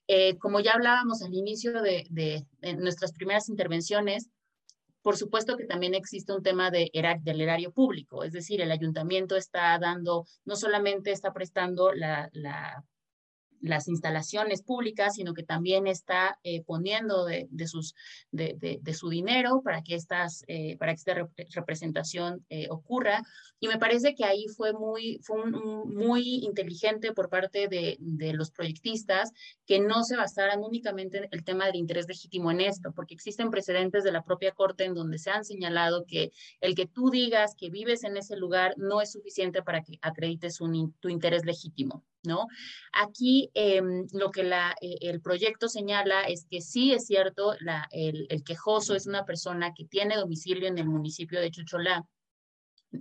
[0.08, 4.32] Eh, como ya hablábamos al inicio de, de nuestras primeras intervenciones,
[5.04, 6.90] por supuesto que también existe un tema de
[7.22, 12.84] del erario público, es decir, el ayuntamiento está dando, no solamente está prestando la, la
[13.64, 17.96] las instalaciones públicas, sino que también está eh, poniendo de, sus,
[18.32, 23.24] de, su dinero para que, estas, eh, para que esta representación eh, ocurra.
[23.60, 27.98] Y me parece que ahí fue muy, fue muy inteligente por parte de,
[28.34, 29.32] los proyectistas
[29.66, 33.50] que no se basaran únicamente en el tema del interés legítimo en esto, porque existen
[33.50, 37.56] precedentes de la propia Corte en donde se han señalado que el que tú digas
[37.56, 42.04] que vives en ese lugar no es suficiente para que acredites un, tu interés legítimo.
[42.24, 42.48] ¿No?
[42.92, 48.28] Aquí em, lo que eh, el proyecto señala es que sí es cierto, la, el,
[48.44, 52.06] quejoso es una persona que tiene domicilio en el municipio de Chucholá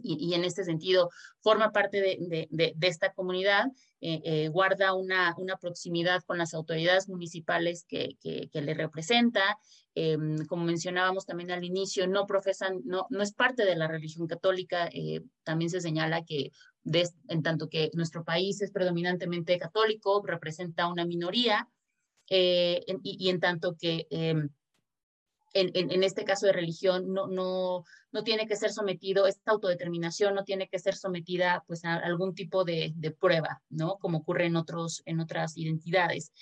[0.03, 3.67] y, en este sentido forma parte de, de, de, esta comunidad,
[4.01, 9.59] eh, eh, guarda una, una, proximidad con las autoridades municipales que, que, que le representa.
[9.95, 10.17] Eh,
[10.49, 14.89] como mencionábamos también al inicio, no profesan, no, no es parte de la religión católica.
[15.43, 16.51] también se señala que
[17.29, 21.69] en tanto que nuestro país es predominantemente católico, representa una minoría,
[22.29, 24.07] y, y, en tanto que
[25.55, 30.45] en, este caso de religión no, no, no tiene que ser sometido, esta autodeterminación no
[30.45, 33.99] tiene que ser sometida pues a algún tipo de, prueba, ¿no?
[33.99, 36.33] Como ocurre en, otros, en otras identidades.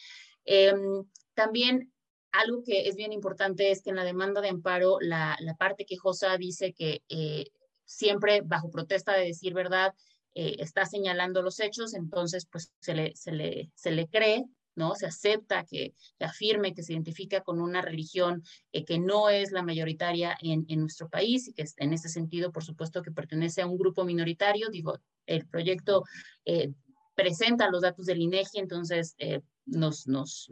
[0.45, 1.05] Em,
[1.35, 1.93] también
[2.33, 6.37] algo que es bien importante es que en la demanda de amparo la, parte quejosa
[6.37, 7.47] dice que eh,
[7.85, 9.93] siempre bajo protesta de decir verdad
[10.35, 14.45] eh, está señalando los hechos, entonces pues se le, se le, se le cree
[14.75, 14.95] ¿no?
[14.95, 18.43] Se acepta que, afirme que se identifica con una religión
[18.73, 22.65] eh, que no es la mayoritaria en, nuestro país y que en ese sentido, por
[22.65, 24.69] supuesto, que pertenece a un grupo minoritario.
[24.71, 26.05] Digo, el proyecto
[26.45, 26.73] eh,
[27.15, 30.07] presenta los datos del INEGI, entonces eh, nos,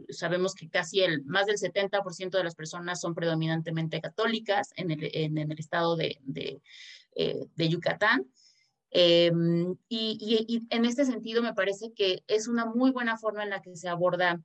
[0.09, 5.09] sabemos que casi el, más del 70% de las personas son predominantemente católicas en el,
[5.13, 8.25] en, el estado de, de Yucatán.
[8.91, 13.61] Em, y, en este sentido me parece que es una muy buena forma en la
[13.61, 14.41] que se aborda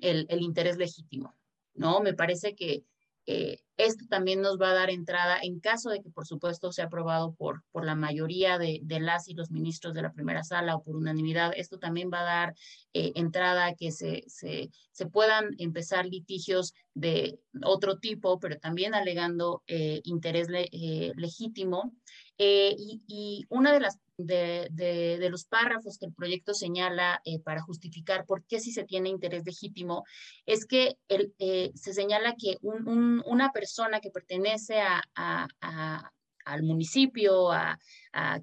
[0.00, 1.34] el, interés legítimo,
[1.74, 2.00] ¿no?
[2.00, 2.84] Me parece que
[3.26, 6.86] eh, esto también nos va a dar entrada en caso de que, por supuesto, sea
[6.86, 10.82] aprobado por, por la mayoría de, las y los ministros de la primera sala o
[10.82, 11.52] por unanimidad.
[11.56, 12.54] Esto también va a dar
[12.94, 18.94] eh, entrada a que se, se, se, puedan empezar litigios de otro tipo, pero también
[18.94, 21.92] alegando eh, interés legítimo.
[22.38, 27.62] Eh, y, una de las de, de, los párrafos que el proyecto señala eh, para
[27.62, 30.04] justificar por qué si se tiene interés legítimo
[30.46, 33.65] es que el, eh, se señala que un, una persona
[34.00, 36.12] que pertenece a, a,
[36.44, 37.78] al municipio, a,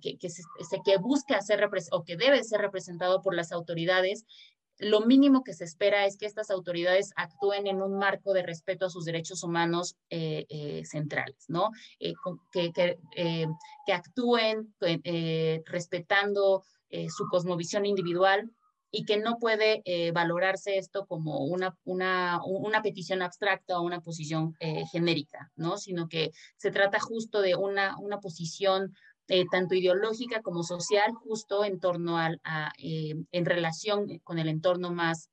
[0.02, 0.44] que, que, se,
[0.84, 4.26] que busca ser o que debe ser representado por las autoridades,
[4.80, 8.86] lo mínimo que se espera es que estas autoridades actúen en un marco de respeto
[8.86, 11.70] a sus derechos humanos eh, eh, centrales, ¿no?
[12.00, 12.14] Eh,
[12.52, 12.98] que, que,
[13.94, 14.74] actúen
[15.66, 16.64] respetando
[17.10, 18.52] su cosmovisión individual
[18.96, 19.82] y que no puede
[20.14, 24.56] valorarse esto como una, una, una, petición abstracta o una posición
[24.92, 25.78] genérica, ¿no?
[25.78, 28.94] Sino que se trata justo de una, una posición
[29.30, 34.50] eh, tanto ideológica como social, justo en torno al, a, eh, en relación con el
[34.50, 35.30] entorno más,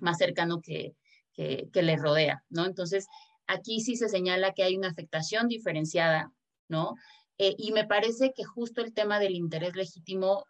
[0.00, 0.94] más cercano que,
[1.34, 2.64] que, le rodea, ¿no?
[2.64, 3.06] Entonces,
[3.46, 6.32] aquí sí se señala que hay una afectación diferenciada,
[6.68, 6.94] ¿no?
[7.36, 10.46] Eh, y me parece que justo el tema del interés legítimo,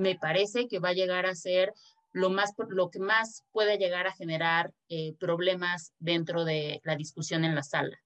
[0.00, 1.72] me parece que va a llegar a ser
[2.12, 4.72] lo, más, lo que más puede llegar a generar
[5.18, 7.96] problemas dentro de la discusión en la sala.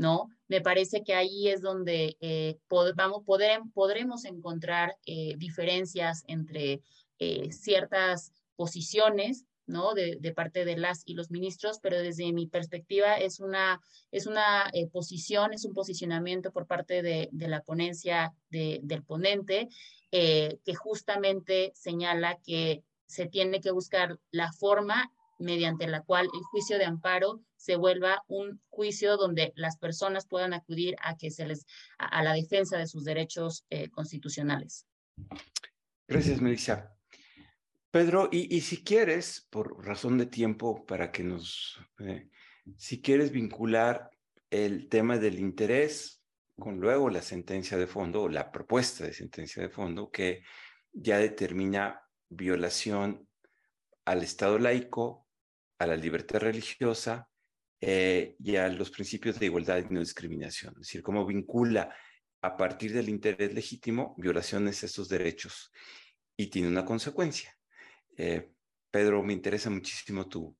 [0.00, 0.30] ¿no?
[0.48, 2.58] Me parece que ahí es donde eh,
[2.96, 6.80] vamos, poder, podremos encontrar eh, diferencias entre
[7.18, 9.94] eh, ciertas posiciones, ¿no?
[9.94, 13.80] De, parte de las y los ministros, pero desde mi perspectiva es una,
[14.10, 19.68] es una posición, es un posicionamiento por parte de, la ponencia del ponente
[20.10, 26.78] que justamente señala que se tiene que buscar la forma mediante la cual el juicio
[26.78, 31.66] de amparo se vuelva un juicio donde las personas puedan acudir a que se les
[31.98, 34.86] a, la defensa de sus derechos eh, constitucionales.
[36.06, 36.94] Gracias, Melissa.
[37.90, 42.28] Pedro, y, si quieres, por razón de tiempo, para que nos, eh,
[42.76, 44.10] si quieres vincular
[44.48, 46.19] el tema del interés
[46.60, 50.44] con luego la sentencia de fondo la propuesta de sentencia de fondo que
[50.92, 53.28] ya determina violación
[54.04, 55.26] al Estado laico,
[55.78, 57.28] a la libertad religiosa
[57.80, 60.74] eh, y a los principios de igualdad y no discriminación.
[60.74, 61.94] Es decir, cómo vincula
[62.42, 65.72] a partir del interés legítimo violaciones a estos derechos
[66.36, 67.56] y tiene una consecuencia.
[68.16, 68.52] Eh,
[68.90, 70.56] Pedro, me interesa muchísimo tu,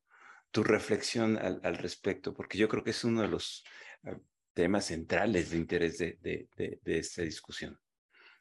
[0.51, 3.65] tu reflexión al, al, respecto, porque yo creo que es uno de los
[4.05, 4.17] eh,
[4.55, 6.49] temas centrales de interés de, de,
[6.85, 7.79] de, esta discusión.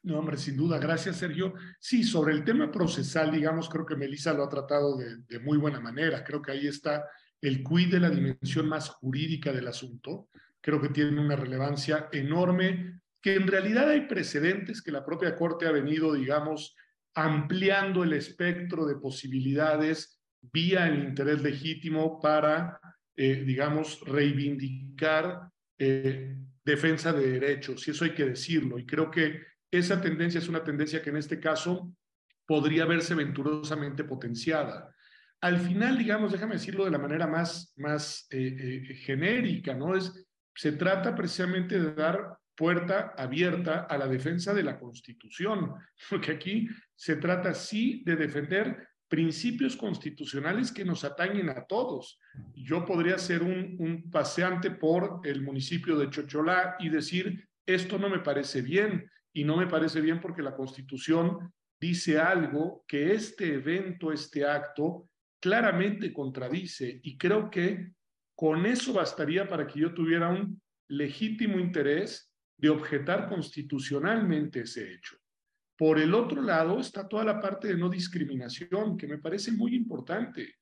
[0.02, 0.78] No, hombre, sin duda.
[0.78, 1.54] Gracias, Sergio.
[1.78, 5.80] Sí, sobre el tema procesal, digamos, creo que Melissa lo ha tratado de, muy buena
[5.80, 6.24] manera.
[6.24, 7.04] Creo que ahí está
[7.40, 10.28] el quid de la dimensión más jurídica del asunto.
[10.60, 15.66] Creo que tiene una relevancia enorme, que en realidad hay precedentes que la propia Corte
[15.66, 16.74] ha venido, digamos,
[17.14, 22.80] ampliando el espectro de posibilidades vía el interés legítimo para,
[23.16, 25.49] eh, digamos, reivindicar
[25.82, 28.78] eh, defensa de derechos, y eso hay que decirlo.
[28.78, 31.90] Y creo que esa tendencia es una tendencia que en este caso
[32.46, 34.94] podría verse venturosamente potenciada.
[35.40, 39.96] Al final, digamos, déjame decirlo de la manera más, más eh, eh, genérica, ¿no?
[39.96, 40.12] Es,
[40.54, 45.72] se trata precisamente de dar puerta abierta a la defensa de la Constitución,
[46.10, 52.20] porque aquí se trata sí de defender principios constitucionales que nos atañen a todos.
[52.54, 58.20] Yo podría ser un, paseante por el municipio de Chocholá y decir, esto no me
[58.20, 64.12] parece bien, y no me parece bien porque la Constitución dice algo que este evento,
[64.12, 65.08] este acto,
[65.40, 67.92] claramente contradice, y creo que
[68.36, 75.19] con eso bastaría para que yo tuviera un legítimo interés de objetar constitucionalmente ese hecho.
[75.80, 79.74] Por el otro lado está toda la parte de no discriminación, que me parece muy
[79.74, 80.56] importante.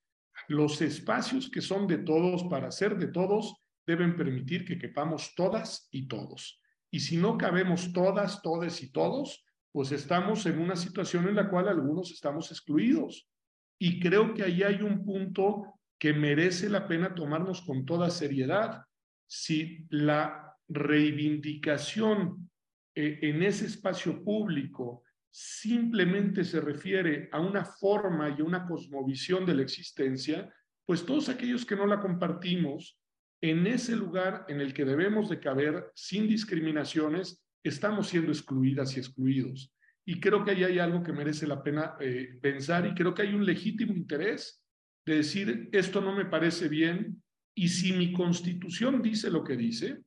[0.47, 5.89] Los espacios que son de todos para ser de todos deben permitir que quepamos todas
[5.91, 6.63] y todos.
[6.93, 11.51] Y si no cabemos todas, todes y todos, pues estamos en una situación en la
[11.51, 13.29] cual algunos estamos excluidos.
[13.77, 18.85] Y creo que ahí hay un punto que merece la pena tomarnos con toda seriedad.
[19.27, 22.49] Si la reivindicación
[22.95, 29.55] eh, en ese espacio público simplemente se refiere a una forma y una cosmovisión de
[29.55, 30.53] la existencia,
[30.87, 32.99] pues todos aquellos que no la compartimos,
[33.41, 39.01] en ese lugar en el que debemos de caber sin discriminaciones, estamos siendo excluidas y
[39.01, 39.73] excluidos.
[40.05, 43.23] Y creo que ahí hay algo que merece la pena eh, pensar y creo que
[43.23, 44.65] hay un legítimo interés
[45.07, 47.23] de decir, esto no me parece bien
[47.55, 50.03] y si mi constitución dice lo que dice,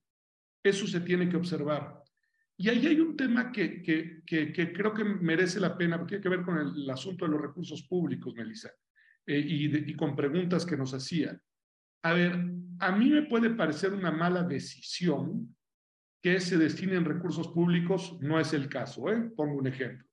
[0.64, 2.01] eso se tiene que observar.
[2.62, 6.22] Y ahí hay un tema que, que, que, creo que merece la pena, porque tiene
[6.22, 8.70] que ver con el, asunto de los recursos públicos, Melissa,
[9.26, 11.36] eh, y, con preguntas que nos hacía.
[12.04, 12.40] A ver,
[12.80, 15.56] a mí me puede parecer una mala decisión
[16.22, 19.32] que se destinen recursos públicos, no es el caso, ¿eh?
[19.36, 20.08] pongo un ejemplo,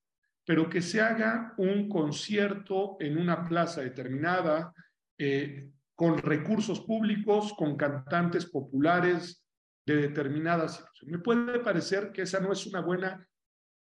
[0.46, 4.72] pero que se haga un concierto en una plaza determinada
[5.18, 9.44] eh, con recursos públicos, con cantantes populares,
[9.88, 11.10] de determinada situación.
[11.10, 13.26] Me puede parecer que esa no es una buena,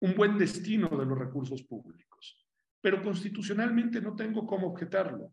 [0.00, 2.46] un buen destino de los recursos públicos,
[2.80, 5.32] pero constitucionalmente no tengo cómo objetarlo.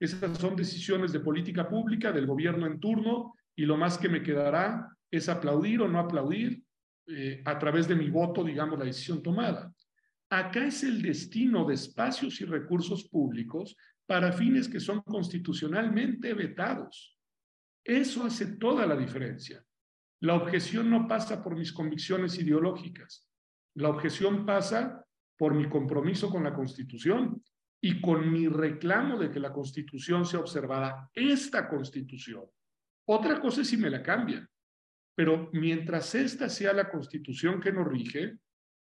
[0.00, 4.22] Esas son decisiones de política pública del gobierno en turno y lo más que me
[4.22, 6.62] quedará es aplaudir o no aplaudir
[7.06, 9.72] eh, a través de mi voto, digamos, la decisión tomada.
[10.30, 17.18] Acá es el destino de espacios y recursos públicos para fines que son constitucionalmente vetados.
[17.82, 19.64] Eso hace toda la diferencia.
[20.20, 23.28] La objeción no pasa por mis convicciones ideológicas.
[23.74, 25.04] La objeción pasa
[25.36, 27.42] por mi compromiso con la Constitución
[27.80, 31.08] y con mi reclamo de que la Constitución sea observada.
[31.14, 32.44] Esta Constitución.
[33.06, 34.48] Otra cosa es si me la cambian.
[35.14, 38.38] Pero mientras esta sea la Constitución que nos rige,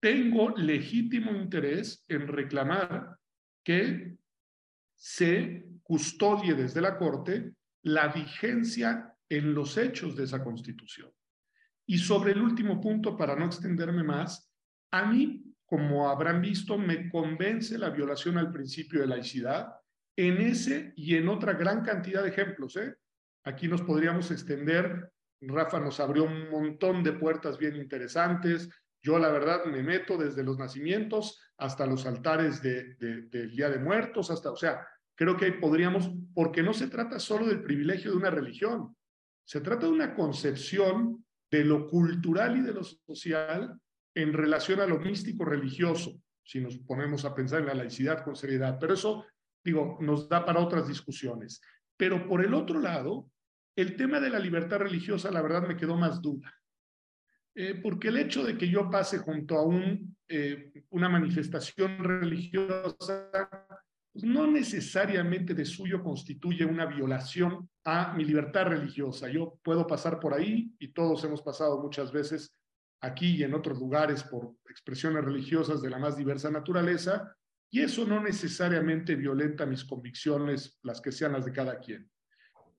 [0.02, 3.18] tengo legítimo interés en reclamar
[3.64, 4.18] que
[4.96, 7.54] se custodie desde la Corte
[7.84, 11.12] la vigencia en los hechos de esa constitución.
[11.86, 14.52] Y sobre el último punto, para no extenderme más,
[14.92, 19.74] a mí, como habrán visto, me convence la violación al principio de laicidad
[20.16, 22.76] en ese y en otra gran cantidad de ejemplos.
[22.76, 22.96] ¿eh?
[23.44, 25.12] Aquí nos podríamos extender.
[25.42, 28.70] Rafa nos abrió un montón de puertas bien interesantes.
[29.02, 33.80] Yo, la verdad, me meto desde los nacimientos hasta los altares de, del Día de
[33.80, 38.18] Muertos, hasta, o sea, creo que podríamos, porque no se trata solo del privilegio de
[38.18, 38.96] una religión,
[39.50, 43.82] se trata de una concepción de lo cultural y de lo social
[44.14, 48.36] en relación a lo místico religioso, si nos ponemos a pensar en la laicidad con
[48.36, 48.78] seriedad.
[48.80, 49.26] Pero eso,
[49.64, 51.62] digo, nos da para otras discusiones.
[51.98, 53.32] Pero por el otro lado,
[53.76, 56.54] el tema de la libertad religiosa, la verdad, me quedó más duda.
[57.56, 63.32] Eh, porque el hecho de que yo pase junto a un, eh, una manifestación religiosa
[64.14, 69.30] no necesariamente de suyo constituye una violación a mi libertad religiosa.
[69.30, 72.52] Yo puedo pasar por ahí y todos hemos pasado muchas veces
[73.02, 77.36] aquí y en otros lugares por expresiones religiosas de la más diversa naturaleza
[77.72, 82.10] y eso no necesariamente violenta mis convicciones, las que sean las de cada quien.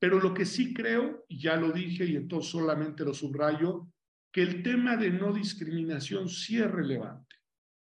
[0.00, 3.86] Pero lo que sí creo, y ya lo dije y entonces solamente lo subrayo,
[4.32, 7.29] que el tema de no discriminación sí es relevante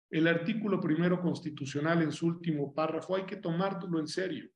[0.10, 4.50] el artículo primero constitucional en su último párrafo, hay que tomártelo en serio.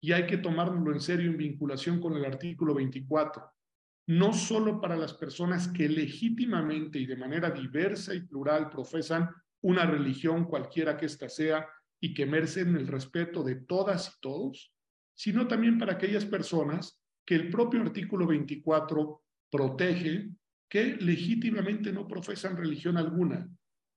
[0.00, 3.50] Y hay que tomárnoslo en serio en vinculación con el artículo 24.
[4.06, 9.30] No solo para las personas que legítimamente y de manera diversa y plural profesan
[9.62, 11.66] una religión cualquiera que ésta sea
[12.00, 14.74] y que merecen el respeto de todas y todos,
[15.14, 20.28] sino también para aquellas personas que el propio artículo 24 protege
[20.68, 23.48] que legítimamente no profesan religión alguna,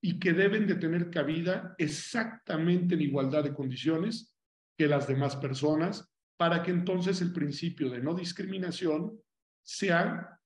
[0.02, 4.34] y que deben de tener cabida exactamente en igualdad de condiciones
[4.78, 9.20] que las demás personas para que entonces el principio de no discriminación
[9.64, 10.40] sea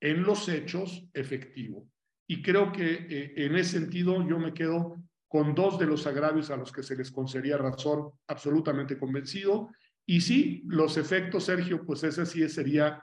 [0.00, 1.86] en los hechos efectivo.
[2.26, 4.96] y creo que eh, en ese sentido yo me quedo
[5.30, 9.70] con dos de los agravios a los que se les concedía razón, absolutamente convencido.
[10.04, 13.00] Y sí, los efectos, Sergio, pues ese sí sería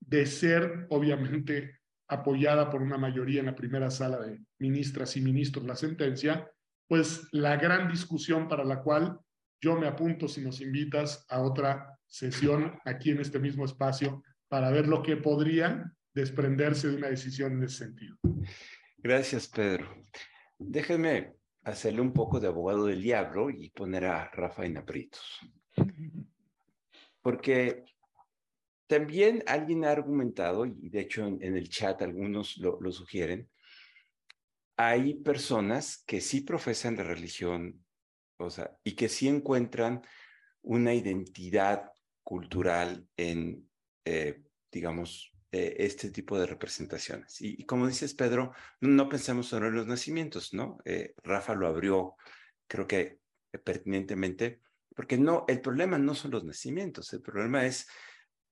[0.00, 1.77] de ser, obviamente,
[2.08, 6.50] apoyada por una mayoría en la primera sala de ministras y ministros la sentencia,
[6.86, 9.20] pues la gran discusión para la cual
[9.60, 14.70] yo me apunto si nos invitas a otra sesión aquí en este mismo espacio para
[14.70, 18.16] ver lo que podría desprenderse de una decisión en ese sentido.
[18.96, 19.94] Gracias, Pedro.
[20.58, 21.34] Déjenme
[21.64, 25.38] hacerle un poco de abogado del diablo y poner a Rafa en aprietos.
[27.22, 27.84] Porque
[28.88, 33.48] también alguien ha argumentado, y de hecho en, el chat algunos lo, lo, sugieren,
[34.76, 37.84] hay personas que sí profesan la religión,
[38.38, 40.02] o sea, y que sí encuentran
[40.62, 41.90] una identidad
[42.22, 43.68] cultural en,
[44.04, 47.40] eh, digamos, eh, este tipo de representaciones.
[47.40, 50.78] Y, como dices, Pedro, no, pensemos solo en los nacimientos, ¿no?
[50.84, 52.16] Eh, Rafa lo abrió,
[52.66, 53.20] creo que
[53.64, 54.60] pertinentemente,
[54.94, 57.88] porque no, el problema no son los nacimientos, el problema es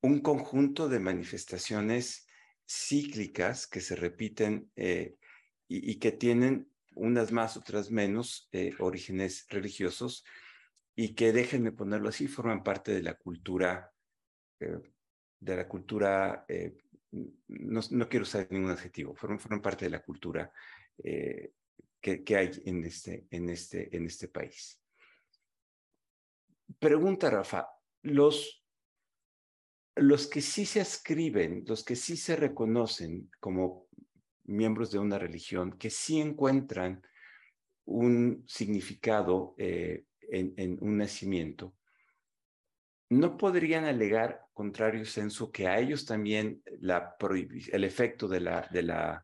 [0.07, 2.27] un conjunto de manifestaciones
[2.67, 5.13] cíclicas que se repiten y,
[5.69, 8.49] y, que tienen unas más, otras menos
[8.79, 10.25] orígenes religiosos
[10.95, 13.93] y que, déjenme ponerlo así, forman parte de la cultura
[14.59, 16.47] de la cultura
[17.49, 20.53] no, no, quiero usar ningún adjetivo, fueron parte de la cultura
[21.03, 21.53] eh,
[22.01, 24.81] que, que, hay en este, en, este, en este país.
[26.79, 27.69] Pregunta, Rafa,
[28.03, 28.66] los,
[29.97, 33.89] los que sí se ascriben, los que sí se reconocen como
[34.45, 37.03] miembros de una religión, que sí encuentran
[37.87, 41.75] un significado eh, en, un nacimiento,
[43.09, 47.17] no podrían alegar, contrario censo, que a ellos también la
[47.73, 49.19] el efecto de la,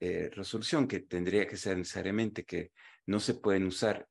[0.00, 2.72] eh, resolución, que tendría que ser necesariamente que
[3.06, 4.08] no se pueden usar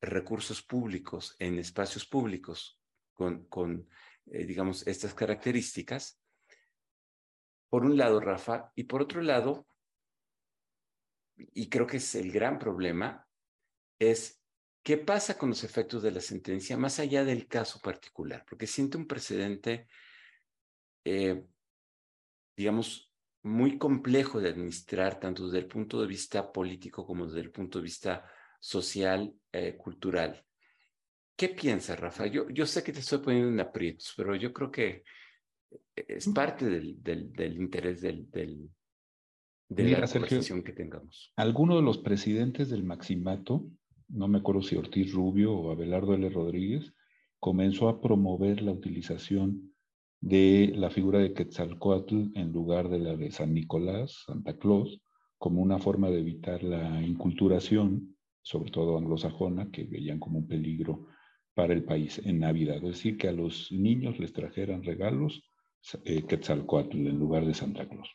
[0.00, 2.78] recursos públicos en espacios públicos
[3.14, 3.88] con
[4.32, 6.20] eh, digamos, estas características,
[7.68, 9.66] por un lado, Rafa, y por otro lado,
[11.36, 13.26] y creo que es el gran problema,
[13.98, 14.38] es
[14.88, 18.42] ¿Qué pasa con los efectos de la sentencia más allá del caso particular?
[18.48, 19.86] Porque siente un precedente,
[21.04, 21.44] eh,
[22.56, 23.12] digamos,
[23.42, 27.80] muy complejo de administrar, tanto desde el punto de vista político como desde el punto
[27.80, 28.24] de vista
[28.60, 30.42] social, eh, cultural.
[31.38, 32.26] ¿Qué piensas, Rafa?
[32.26, 35.04] Yo, yo sé que te estoy poniendo en aprietos, pero yo creo que
[35.94, 38.68] es parte del, del, interés del, del
[39.68, 41.32] de la conversación que tengamos.
[41.36, 43.70] Algunos de los presidentes del Maximato
[44.08, 46.28] no me acuerdo si Ortiz Rubio o Abelardo L.
[46.30, 46.92] Rodríguez,
[47.38, 49.74] comenzó a promover la utilización
[50.20, 55.00] de la figura de Quetzalcoatl en lugar de la de San Nicolás, Santa Claus,
[55.36, 61.06] como una forma de evitar la inculturación, sobre todo anglosajona, que veían como un peligro
[61.58, 62.76] para el país en Navidad.
[62.76, 65.42] Es decir, que a los niños les trajeran regalos
[66.04, 68.08] eh, Quetzalcoatl en lugar de Santa Claus.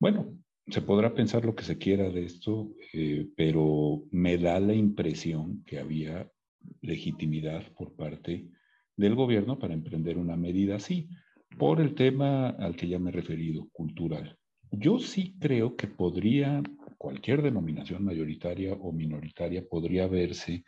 [0.00, 4.72] Bueno, se podrá pensar lo que se quiera de esto, eh, pero me da la
[4.72, 6.32] impresión que había
[6.80, 8.48] legitimidad por parte
[8.96, 11.10] del gobierno para emprender una medida así,
[11.58, 14.38] por el tema al que ya me he referido, cultural.
[14.70, 16.62] Yo sí creo que podría,
[16.96, 20.64] cualquier denominación mayoritaria o minoritaria podría verse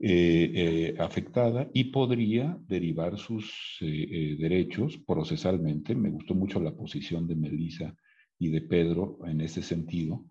[0.00, 5.94] eh, eh, afectada y podría derivar sus derechos procesalmente.
[5.94, 7.94] Me gustó mucho la posición de Melissa
[8.38, 10.24] y de Pedro en ese sentido,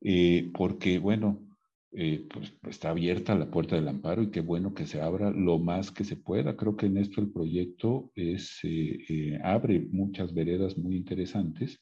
[0.00, 1.48] eh, porque, bueno,
[1.92, 5.58] eh, pues está abierta la puerta del amparo y qué bueno que se abra lo
[5.58, 6.56] más que se pueda.
[6.56, 11.80] Creo que en esto el proyecto es, eh, abre muchas veredas muy interesantes.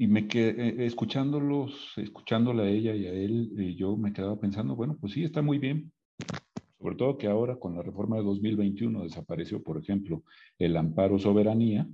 [0.00, 4.96] Y me quedé, escuchándolos, escuchándola a ella y a él, yo me quedaba pensando, bueno,
[4.98, 5.92] pues sí, está muy bien,
[6.78, 10.24] sobre todo que ahora con la reforma de 2021 desapareció, por ejemplo,
[10.58, 11.86] el amparo soberanía,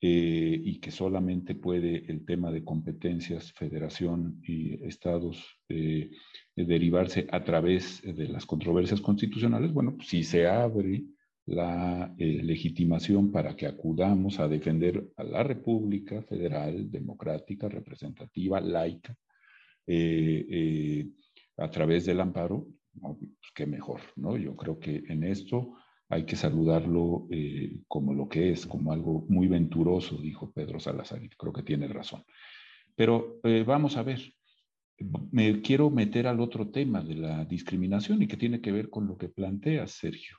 [0.00, 6.10] eh, y que solamente puede el tema de competencias, federación y estados eh,
[6.56, 11.04] derivarse a través de las controversias constitucionales, bueno, pues si se abre
[11.46, 19.16] la eh, legitimación para que acudamos a defender a la República Federal, democrática, representativa, laica,
[21.56, 22.68] a través del amparo,
[23.00, 24.36] pues qué mejor, ¿no?
[24.36, 25.74] Yo creo que en esto
[26.12, 31.24] hay que saludarlo eh, como lo que es, como algo muy venturoso, dijo Pedro Salazar,
[31.24, 32.22] y creo que tiene razón.
[32.94, 34.20] Pero eh, vamos a ver,
[35.30, 39.06] me quiero meter al otro tema de la discriminación y que tiene que ver con
[39.06, 40.36] lo que plantea Sergio.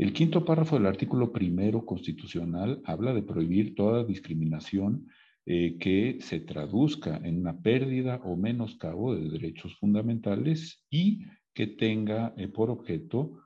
[0.00, 5.08] El quinto párrafo del artículo primero constitucional habla de prohibir toda discriminación
[5.44, 12.32] eh, que se traduzca en una pérdida o menoscabo de derechos fundamentales y que tenga
[12.38, 13.42] eh, por objeto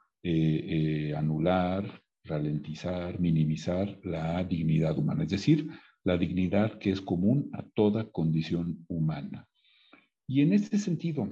[1.17, 5.69] anular, ralentizar, minimizar la dignidad humana, es decir,
[6.05, 9.49] la dignidad que es común a toda condición humana.
[10.29, 11.29] Y en este sentido,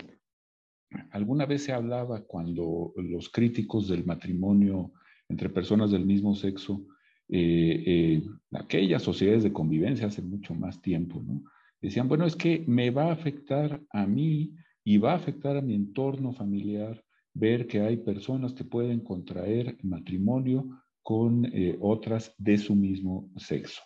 [1.11, 4.93] alguna vez se hablaba cuando los críticos del matrimonio
[5.33, 6.87] entre personas del mismo sexo,
[7.28, 8.22] eh, eh,
[8.53, 11.43] aquellas sociedades de convivencia hace mucho más tiempo, ¿no?
[11.80, 14.53] Decían, bueno, es que me va a afectar a mí
[14.85, 17.03] y va a afectar a mi entorno familiar
[17.33, 20.68] ver que hay personas que pueden contraer matrimonio
[21.03, 23.80] con eh, otras de su mismo sexo.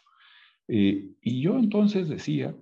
[0.69, 2.57] y yo entonces decía,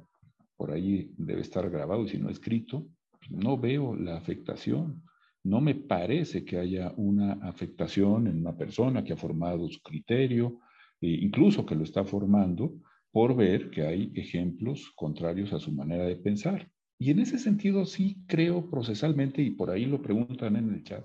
[0.58, 2.86] por ahí debe estar grabado y si no escrito,
[3.30, 5.02] no veo la afectación.
[5.44, 10.60] No me parece que haya una afectación en una persona que ha formado su criterio,
[11.00, 12.80] e incluso que lo está formando,
[13.12, 16.68] por ver que hay ejemplos contrarios a su manera de pensar.
[16.98, 21.04] Y en ese sentido sí creo procesalmente, y por ahí lo preguntan en el chat,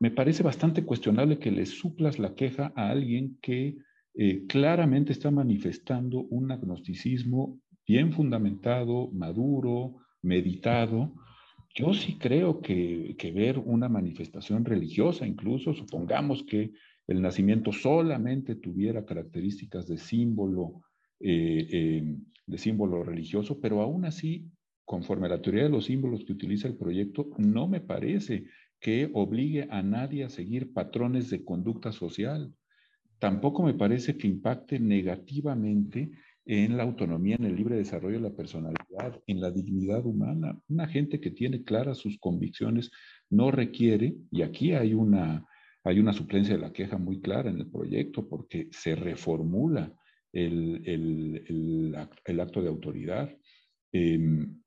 [0.00, 3.78] me parece bastante cuestionable que le suplas la queja a alguien que
[4.14, 11.14] eh, claramente está manifestando un agnosticismo bien fundamentado, maduro, meditado,
[11.74, 16.72] yo sí creo que, ver una manifestación religiosa, incluso supongamos que
[17.06, 20.82] el nacimiento solamente tuviera características de símbolo,
[21.20, 22.16] eh, eh,
[22.46, 24.50] de símbolo religioso, pero aún así,
[24.84, 28.44] conforme a la teoría de los símbolos que utiliza el proyecto, no me parece
[28.78, 32.52] que obligue a nadie a seguir patrones de conducta social.
[33.18, 36.10] Tampoco me parece que impacte negativamente
[36.44, 40.58] en la autonomía, en el libre desarrollo de la personalidad, en la dignidad humana.
[40.68, 42.90] Una gente que tiene claras sus convicciones
[43.30, 45.46] no requiere, y aquí hay una,
[45.84, 49.94] hay una suplencia de la queja muy clara en el proyecto, porque se reformula
[50.32, 53.30] el, el, el, acto de autoridad,
[53.92, 54.60] em,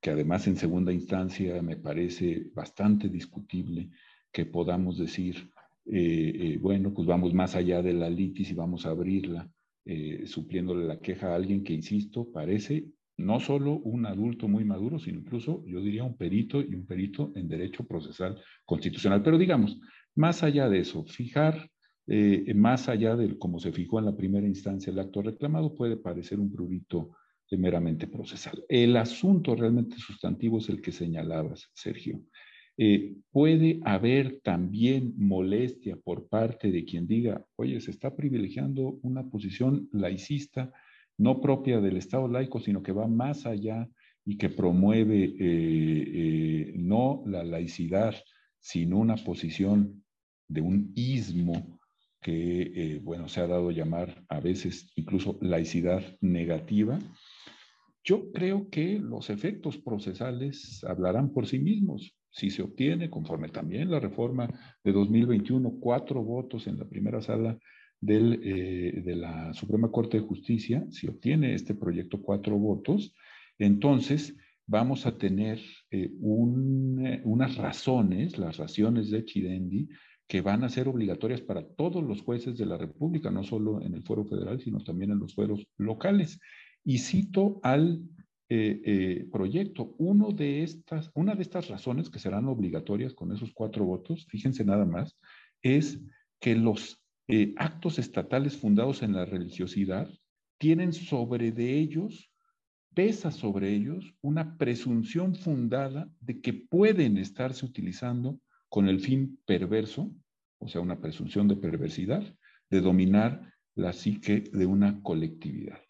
[0.00, 3.90] que además en segunda instancia me parece bastante discutible
[4.30, 5.50] que podamos decir,
[5.86, 9.50] eh, eh, bueno, pues vamos más allá de la litis y vamos a abrirla
[9.86, 12.86] eh, supliéndole la queja a alguien que, insisto, parece
[13.18, 17.32] no solo un adulto muy maduro, sino incluso, yo diría, un perito y un perito
[17.34, 19.22] en derecho procesal constitucional.
[19.22, 19.78] Pero digamos,
[20.14, 21.70] más allá de eso, fijar,
[22.08, 25.96] eh, más allá de cómo se fijó en la primera instancia el acto reclamado, puede
[25.96, 27.12] parecer un prurito
[27.56, 28.64] meramente procesal.
[28.68, 32.22] El asunto realmente sustantivo es el que señalabas, Sergio.
[32.78, 39.24] Eh, puede haber también molestia por parte de quien diga, oye, se está privilegiando una
[39.30, 40.72] posición laicista,
[41.16, 43.88] no propia del Estado laico, sino que va más allá
[44.26, 48.14] y que promueve eh, eh, no la laicidad,
[48.60, 50.04] sino una posición
[50.48, 51.78] de un ismo
[52.20, 56.98] que, bueno, se ha dado a llamar a veces incluso laicidad negativa.
[58.02, 63.90] Yo creo que los efectos procesales hablarán por sí mismos si se obtiene, conforme también
[63.90, 64.46] la reforma
[64.84, 67.58] de 2021, cuatro votos en la primera sala
[67.98, 73.14] del, eh, de la Suprema Corte de Justicia, si obtiene este proyecto cuatro votos,
[73.58, 75.58] entonces vamos a tener
[75.90, 79.88] eh, eh, unas razones, las razones de Chidendi,
[80.28, 83.94] que van a ser obligatorias para todos los jueces de la República, no solo en
[83.94, 86.38] el fuero federal, sino también en los fueros locales.
[86.84, 88.02] Y cito al
[88.48, 89.96] eh, eh, proyecto.
[89.98, 94.64] Uno de estas, una de estas razones que serán obligatorias con esos cuatro votos, fíjense
[94.64, 95.18] nada más,
[95.62, 96.00] es
[96.38, 100.08] que los eh, actos estatales fundados en la religiosidad
[100.58, 102.30] tienen sobre de ellos,
[102.94, 110.12] pesa sobre ellos una presunción fundada de que pueden estarse utilizando con el fin perverso,
[110.58, 112.22] o sea, una presunción de perversidad,
[112.70, 115.80] de dominar la psique de una colectividad.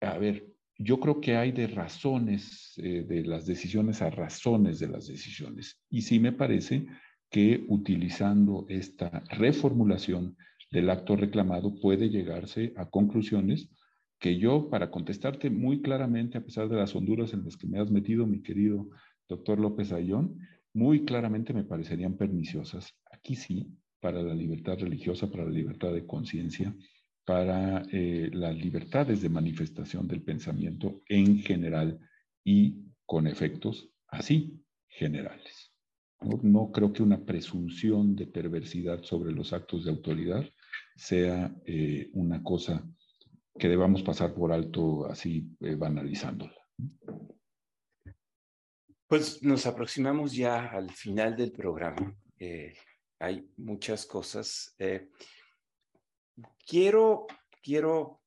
[0.00, 4.88] A ver, yo creo que hay de razones eh, de las decisiones a razones de
[4.88, 5.80] las decisiones.
[5.88, 6.86] Y sí me parece
[7.30, 10.36] que utilizando esta reformulación
[10.70, 13.70] del acto reclamado puede llegarse a conclusiones
[14.18, 17.78] que yo, para contestarte muy claramente, a pesar de las honduras en las que me
[17.78, 18.88] has metido, mi querido
[19.28, 20.38] doctor López Ayón,
[20.72, 22.94] muy claramente me parecerían perniciosas.
[23.10, 26.74] Aquí sí, para la libertad religiosa, para la libertad de conciencia,
[27.26, 31.98] para eh, las libertades de manifestación del pensamiento en general
[32.44, 35.72] y con efectos así generales.
[36.20, 40.48] No, creo que una presunción de perversidad sobre los actos de autoridad
[40.94, 42.88] sea eh, una cosa
[43.58, 46.56] que debamos pasar por alto así eh, banalizándola.
[49.08, 52.16] Pues nos aproximamos ya al final del programa.
[53.18, 54.76] hay muchas cosas
[56.66, 57.26] quiero,
[57.62, 58.20] quiero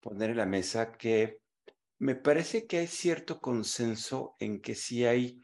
[0.00, 1.40] poner en la mesa que
[1.98, 5.40] me parece que hay cierto consenso en que sí hay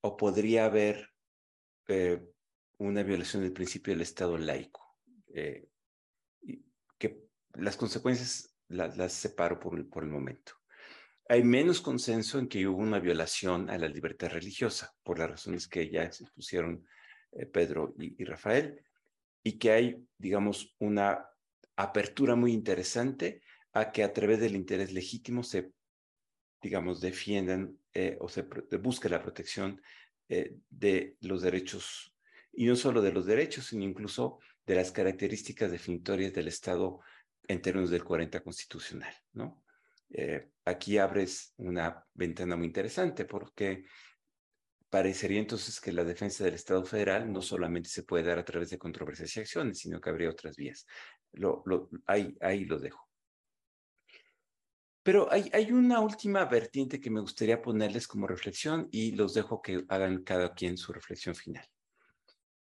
[0.00, 1.10] o podría haber
[1.88, 2.20] eh,
[2.78, 4.96] una violación del principio del Estado laico,
[5.34, 5.68] eh,
[6.98, 7.24] que
[7.54, 10.52] las consecuencias las, separo por, por el momento.
[11.28, 15.68] Hay menos consenso en que hubo una violación a la libertad religiosa, por las razones
[15.68, 16.86] que ya expusieron
[17.32, 18.84] eh, Pedro y, Rafael,
[19.42, 21.26] y que hay, digamos, una
[21.76, 23.42] apertura muy interesante
[23.72, 25.72] a que a través del interés legítimo se,
[26.60, 28.42] digamos, defiendan eh, o se
[28.78, 29.80] busque la protección
[30.28, 32.14] eh, de los derechos,
[32.52, 37.00] y no solo de los derechos, sino incluso de las características definitorias del Estado
[37.48, 39.62] en términos del 40 constitucional, ¿no?
[40.10, 43.84] Eh, aquí abres una ventana muy interesante porque
[44.92, 48.68] parecería entonces que la defensa del Estado federal no solamente se puede dar a través
[48.68, 50.86] de controversias y acciones, sino que habría otras vías.
[51.32, 51.64] Lo,
[52.04, 53.08] ahí, ahí lo dejo.
[55.02, 59.62] Pero hay, hay, una última vertiente que me gustaría ponerles como reflexión y los dejo
[59.62, 61.66] que hagan cada quien su reflexión final.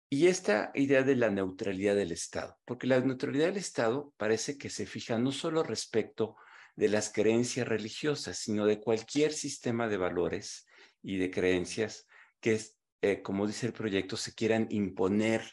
[0.07, 4.69] Y esta idea de la neutralidad del Estado, porque la neutralidad del Estado parece que
[4.69, 6.35] se fija no solo respecto
[6.75, 10.67] de las creencias religiosas, sino de cualquier sistema de valores
[11.03, 12.07] y de creencias
[12.39, 12.59] que,
[13.01, 15.43] eh, como dice el proyecto, se quieran imponer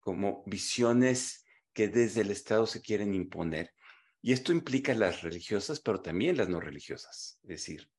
[0.00, 3.72] como visiones que desde el Estado se quieren imponer.
[4.20, 7.90] Y esto implica las religiosas, pero también las no religiosas, es decir,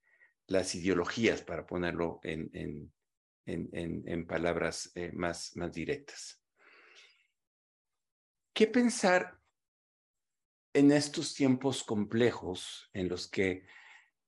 [0.48, 2.92] las ideologías, para ponerlo en,
[3.46, 6.42] en, palabras eh, más, más directas.
[8.54, 9.40] ¿Qué pensar
[10.74, 13.66] en estos tiempos complejos en los que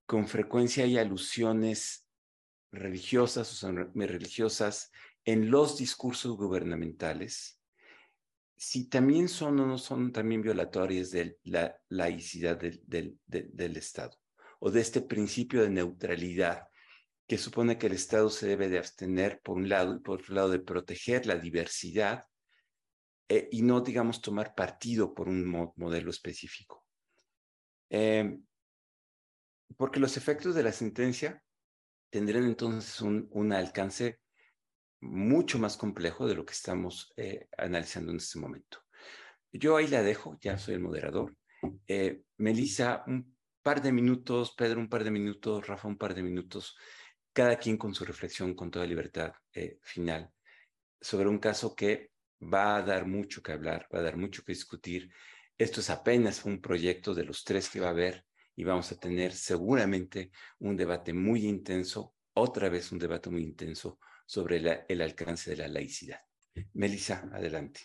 [0.06, 2.05] con frecuencia hay alusiones
[2.76, 4.91] religiosas o religiosas
[5.23, 7.59] en los discursos gubernamentales,
[8.57, 14.17] si también son o no son también violatorias de la laicidad del, del Estado
[14.59, 16.67] o de este principio de neutralidad
[17.28, 20.36] que supone que el Estado se debe de abstener por un lado y por otro
[20.36, 22.26] lado de proteger la diversidad
[23.28, 25.45] eh, y no, digamos, tomar partido por un
[25.76, 26.86] modelo específico.
[27.89, 28.45] Em,
[29.78, 31.43] porque los efectos de la sentencia
[32.16, 34.22] tendrían entonces un, alcance
[35.01, 38.80] mucho más complejo de lo que estamos eh, analizando en este momento.
[39.51, 41.36] Yo ahí la dejo, ya soy el moderador.
[41.86, 46.24] Eh, Melissa, un par de minutos, Pedro, un par de minutos, Rafa, un par de
[46.24, 46.78] minutos
[47.34, 50.32] cada quien con su reflexión con toda libertad eh, final
[51.01, 52.11] sobre un caso que
[52.41, 55.11] va a dar mucho que hablar, va a dar mucho que discutir.
[55.57, 58.26] Esto es apenas un proyecto de los tres que va a haber
[58.56, 63.99] y vamos a tener seguramente un debate muy intenso, otra vez un debate muy intenso
[64.26, 66.20] sobre el alcance de la laicidad.
[66.74, 67.82] Melissa, adelante.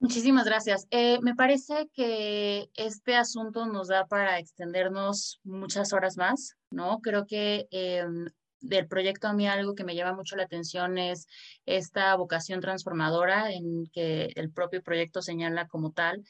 [0.00, 0.86] Muchísimas gracias.
[0.90, 7.00] Eh, me parece que este asunto nos da para extendernos muchas horas más, ¿no?
[7.00, 8.26] Creo que em,
[8.60, 11.26] del proyecto a mí algo que me llama mucho la atención es
[11.66, 16.22] esta vocación transformadora en que el propio proyecto señala como tal.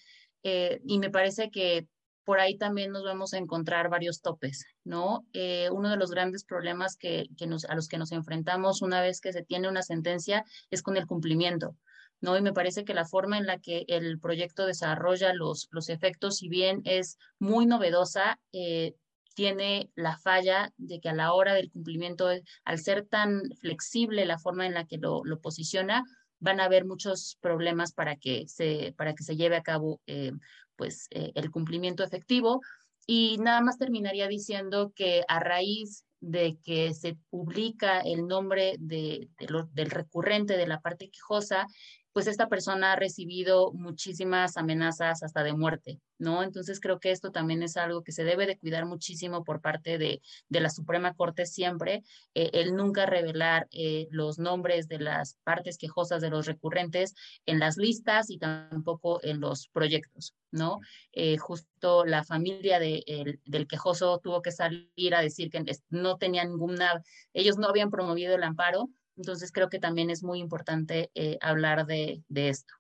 [0.43, 1.86] Eh, y me parece que
[2.29, 5.24] por ahí también nos vamos a encontrar varios topes, ¿no?
[5.33, 9.01] Eh, uno de los grandes problemas que, que nos, a los que nos enfrentamos una
[9.01, 11.74] vez que se tiene una sentencia es con el cumplimiento.
[12.20, 12.37] ¿no?
[12.37, 16.37] Y me parece que la forma en la que el proyecto desarrolla los, los efectos,
[16.37, 18.93] si bien es muy novedosa, eh,
[19.33, 22.29] tiene la falla de que a la hora del cumplimiento,
[22.62, 26.05] al ser tan flexible la forma en la que lo, posiciona,
[26.41, 30.33] van a haber muchos problemas para que se, para que se lleve a cabo eh,
[30.79, 32.62] pues, eh, el cumplimiento efectivo.
[33.07, 39.29] Y nada más terminaría diciendo que a raíz de que se publica el nombre de,
[39.72, 41.66] del recurrente de la parte quejosa,
[42.12, 46.42] pues esta persona ha recibido muchísimas amenazas hasta de muerte, ¿no?
[46.42, 49.98] Entonces creo que esto también es algo que se debe de cuidar muchísimo por parte
[49.98, 52.02] de, de la Suprema Corte siempre,
[52.34, 57.14] eh, el nunca revelar eh, los nombres de las partes quejosas de los recurrentes
[57.46, 60.80] en las listas y tampoco en los proyectos, ¿no?
[61.12, 66.48] Eh, justo la familia de, del quejoso tuvo que salir a decir que no tenían
[66.48, 67.02] ninguna,
[67.32, 68.88] ellos no habían promovido el amparo,
[69.19, 72.73] entonces creo que también es muy importante eh, hablar de, esto.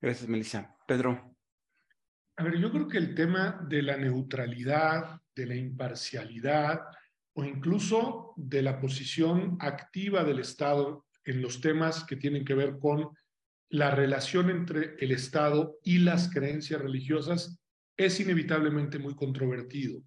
[0.00, 0.74] Gracias, Melissa.
[0.86, 1.36] Pedro.
[2.36, 6.80] A ver, yo creo que el tema de la neutralidad, de la imparcialidad
[7.34, 12.78] o incluso de la posición activa del Estado en los temas que tienen que ver
[12.78, 13.10] con
[13.68, 17.60] la relación entre el Estado y las creencias religiosas
[17.96, 20.00] es inevitablemente muy controvertido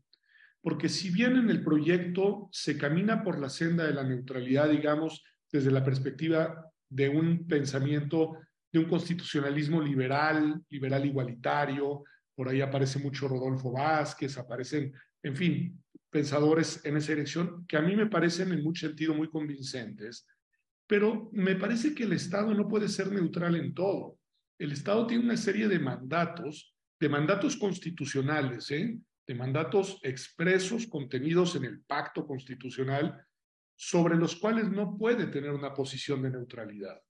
[0.62, 5.24] porque si bien en el proyecto se camina por la senda de la neutralidad, digamos,
[5.52, 8.38] desde la perspectiva de un pensamiento
[8.72, 12.04] de un constitucionalismo liberal, liberal igualitario,
[12.36, 14.94] por ahí aparece mucho Rodolfo Vázquez, aparecen,
[15.24, 19.30] en fin, pensadores en esa dirección que a mí me parecen en mucho sentido muy
[19.30, 20.28] convincentes,
[20.88, 24.18] pero me parece que el Estado no puede ser neutral en todo.
[24.60, 29.00] El Estado tiene una serie de mandatos, de mandatos constitucionales, ¿eh?
[29.28, 33.26] De mandatos expresos contenidos en el pacto constitucional,
[33.76, 37.02] sobre los cuales no puede tener una posición de neutralidad.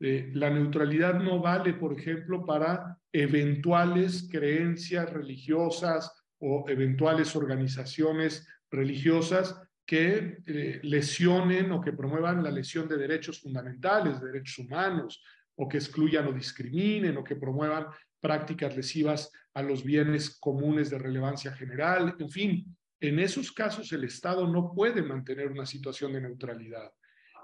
[0.00, 9.60] Eh, la neutralidad no vale, por ejemplo, para eventuales creencias religiosas o eventuales organizaciones religiosas
[9.84, 15.22] que eh, lesionen o que promuevan la lesión de derechos fundamentales, de derechos humanos,
[15.56, 17.86] o que excluyan o discriminen, o que promuevan
[18.20, 22.16] prácticas lesivas a los bienes comunes de relevancia general.
[22.18, 26.90] En fin, en esos casos el Estado no puede mantener una situación de neutralidad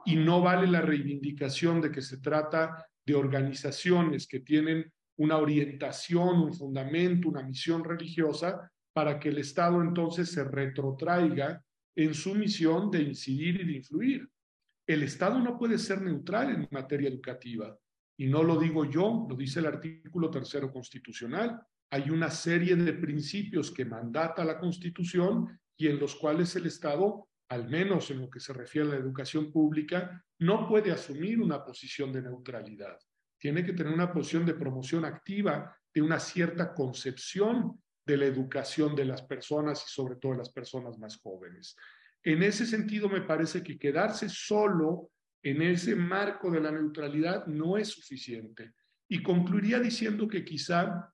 [0.05, 6.41] y no vale la reivindicación de que se trata de organizaciones que tienen una orientación,
[6.41, 11.63] un fundamento, una misión religiosa, para que el Estado entonces se retrotraiga
[11.95, 14.29] en su misión de incidir y de influir.
[14.87, 17.77] El Estado no puede ser neutral en materia educativa.
[18.19, 21.61] Y no lo digo yo, lo dice el artículo tercero constitucional.
[21.91, 27.29] Hay una serie de principios que mandata la Constitución y en los cuales el Estado
[27.49, 31.65] al menos en lo que se refiere a la educación pública, no puede asumir una
[31.65, 32.99] posición de neutralidad.
[33.39, 38.95] Tiene que tener una posición de promoción activa de una cierta concepción de la educación
[38.95, 41.77] de las personas y sobre todo de las personas más jóvenes.
[42.23, 45.11] En ese sentido, me parece que quedarse solo
[45.43, 48.73] en ese marco de la neutralidad no es suficiente.
[49.09, 51.13] Y concluiría diciendo que quizá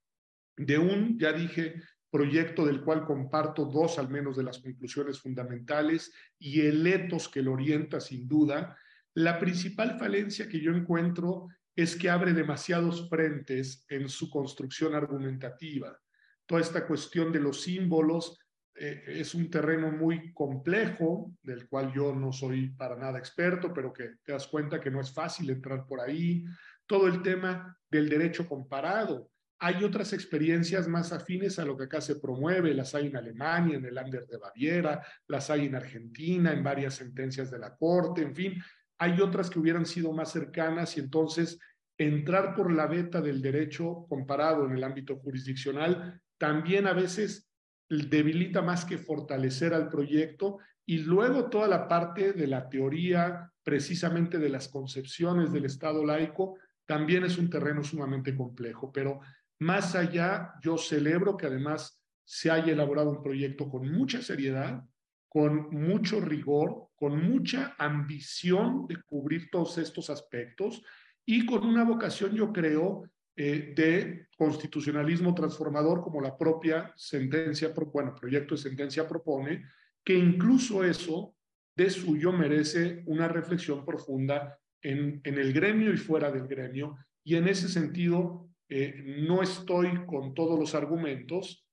[0.67, 1.75] de un, ya dije,
[2.11, 7.43] proyecto del cual comparto dos al menos de las conclusiones fundamentales y el etos que
[7.43, 8.77] lo orienta sin duda,
[9.15, 15.99] la principal falencia que yo encuentro es que abre demasiados frentes en su construcción argumentativa.
[16.47, 18.39] Toda esta cuestión de los símbolos
[18.75, 23.93] eh, es un terreno muy complejo, del cual yo no soy para nada experto, pero
[23.93, 26.45] que te das cuenta que no es fácil entrar por ahí.
[26.87, 29.31] Todo el tema del derecho comparado,
[29.65, 33.77] hay otras experiencias más afines a lo que acá se promueve, las hay en Alemania,
[33.77, 38.23] en el Ander de Baviera, las hay en Argentina, en varias sentencias de la Corte,
[38.23, 38.61] en fin,
[38.99, 41.61] hay otras que hubieran sido más cercanas y entonces
[41.97, 47.49] entrar por la beta del derecho comparado en el ámbito jurisdiccional también a veces
[47.89, 54.41] debilita más que fortalecer al proyecto y luego toda la parte de la teoría precisamente
[54.41, 59.21] de las concepciones del Estado laico también es un terreno sumamente complejo, pero
[59.63, 64.83] más allá, yo celebro que además se haya elaborado un proyecto con mucha seriedad,
[65.29, 70.83] con mucho rigor, con mucha ambición de cubrir todos estos aspectos
[71.25, 73.05] y con una vocación, yo creo,
[73.35, 79.65] eh, de constitucionalismo transformador como la propia sentencia, bueno, proyecto de sentencia propone,
[80.05, 81.35] que incluso eso
[81.75, 86.97] de suyo merece una reflexión profunda en, en el gremio y fuera del gremio.
[87.25, 91.67] Y en ese sentido, eh, no estoy con todos los argumentos,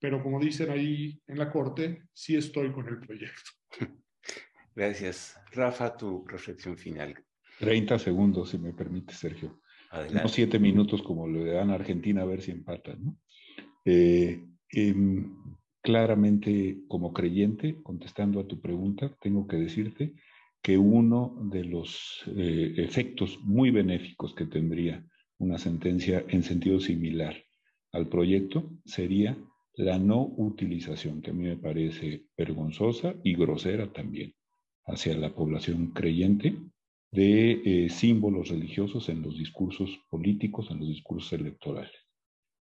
[0.00, 3.50] pero como dicen ahí en la corte, sí estoy con el proyecto.
[4.74, 5.36] Gracias.
[5.52, 7.14] Rafa, tu reflexión final.
[7.58, 9.60] 30 segundos, si me permite, Sergio.
[9.90, 10.22] Adelante.
[10.22, 13.04] No siete minutos como le dan a Argentina a ver si empatan.
[13.04, 13.18] ¿no?
[13.84, 15.36] Eh, em,
[15.82, 20.14] claramente, como creyente, contestando a tu pregunta, tengo que decirte
[20.62, 25.04] que uno de los eh, efectos muy benéficos que tendría
[25.38, 27.36] una sentencia en sentido similar
[27.92, 29.36] al proyecto sería
[29.74, 34.34] la no utilización, que a mí me parece vergonzosa y grosera también
[34.86, 36.56] hacia la población creyente
[37.12, 41.92] de eh, símbolos religiosos en los discursos políticos, en los discursos electorales.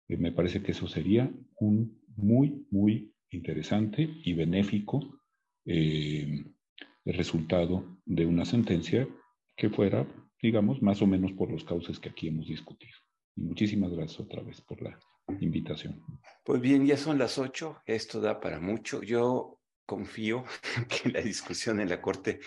[0.07, 5.21] Eh, me parece que eso sería un muy, muy interesante y benéfico
[5.65, 6.43] eh,
[7.05, 9.07] resultado de una sentencia
[9.55, 10.05] que fuera
[10.45, 12.95] digamos, más o menos por los cauces que aquí hemos discutido.
[13.35, 14.97] Y muchísimas gracias otra vez por la
[15.39, 16.03] invitación.
[16.43, 19.01] Pues bien, ya son las ocho, esto da para mucho.
[19.01, 20.45] Yo confío
[21.03, 22.41] que la discusión en la Corte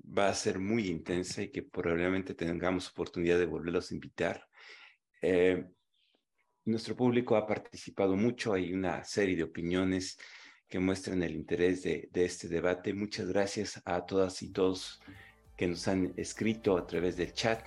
[0.00, 4.48] va a ser muy intensa y que probablemente tengamos oportunidad de volverlos a invitar.
[5.20, 5.66] Eh,
[6.64, 10.16] nuestro público ha participado mucho, hay una serie de opiniones
[10.66, 12.94] que muestran el interés de, de este debate.
[12.94, 15.02] Muchas gracias a todas y todos
[15.62, 17.60] que nos han escrito a través del chat.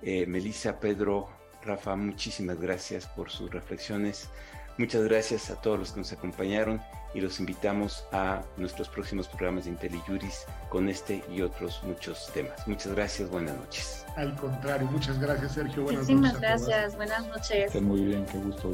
[0.00, 1.28] Eh, Melissa, Pedro,
[1.62, 4.30] Rafa, muchísimas gracias por sus reflexiones.
[4.78, 6.80] Muchas gracias a todos los que nos acompañaron
[7.12, 12.66] y los invitamos a nuestros próximos programas de IntelliJuris con este y otros muchos temas.
[12.66, 14.06] Muchas gracias, buenas noches.
[14.16, 15.82] Al contrario, muchas gracias, Sergio.
[15.82, 17.66] Buenas Muchísimas gracias, buenas noches.
[17.66, 18.72] Estén muy bien, qué gusto.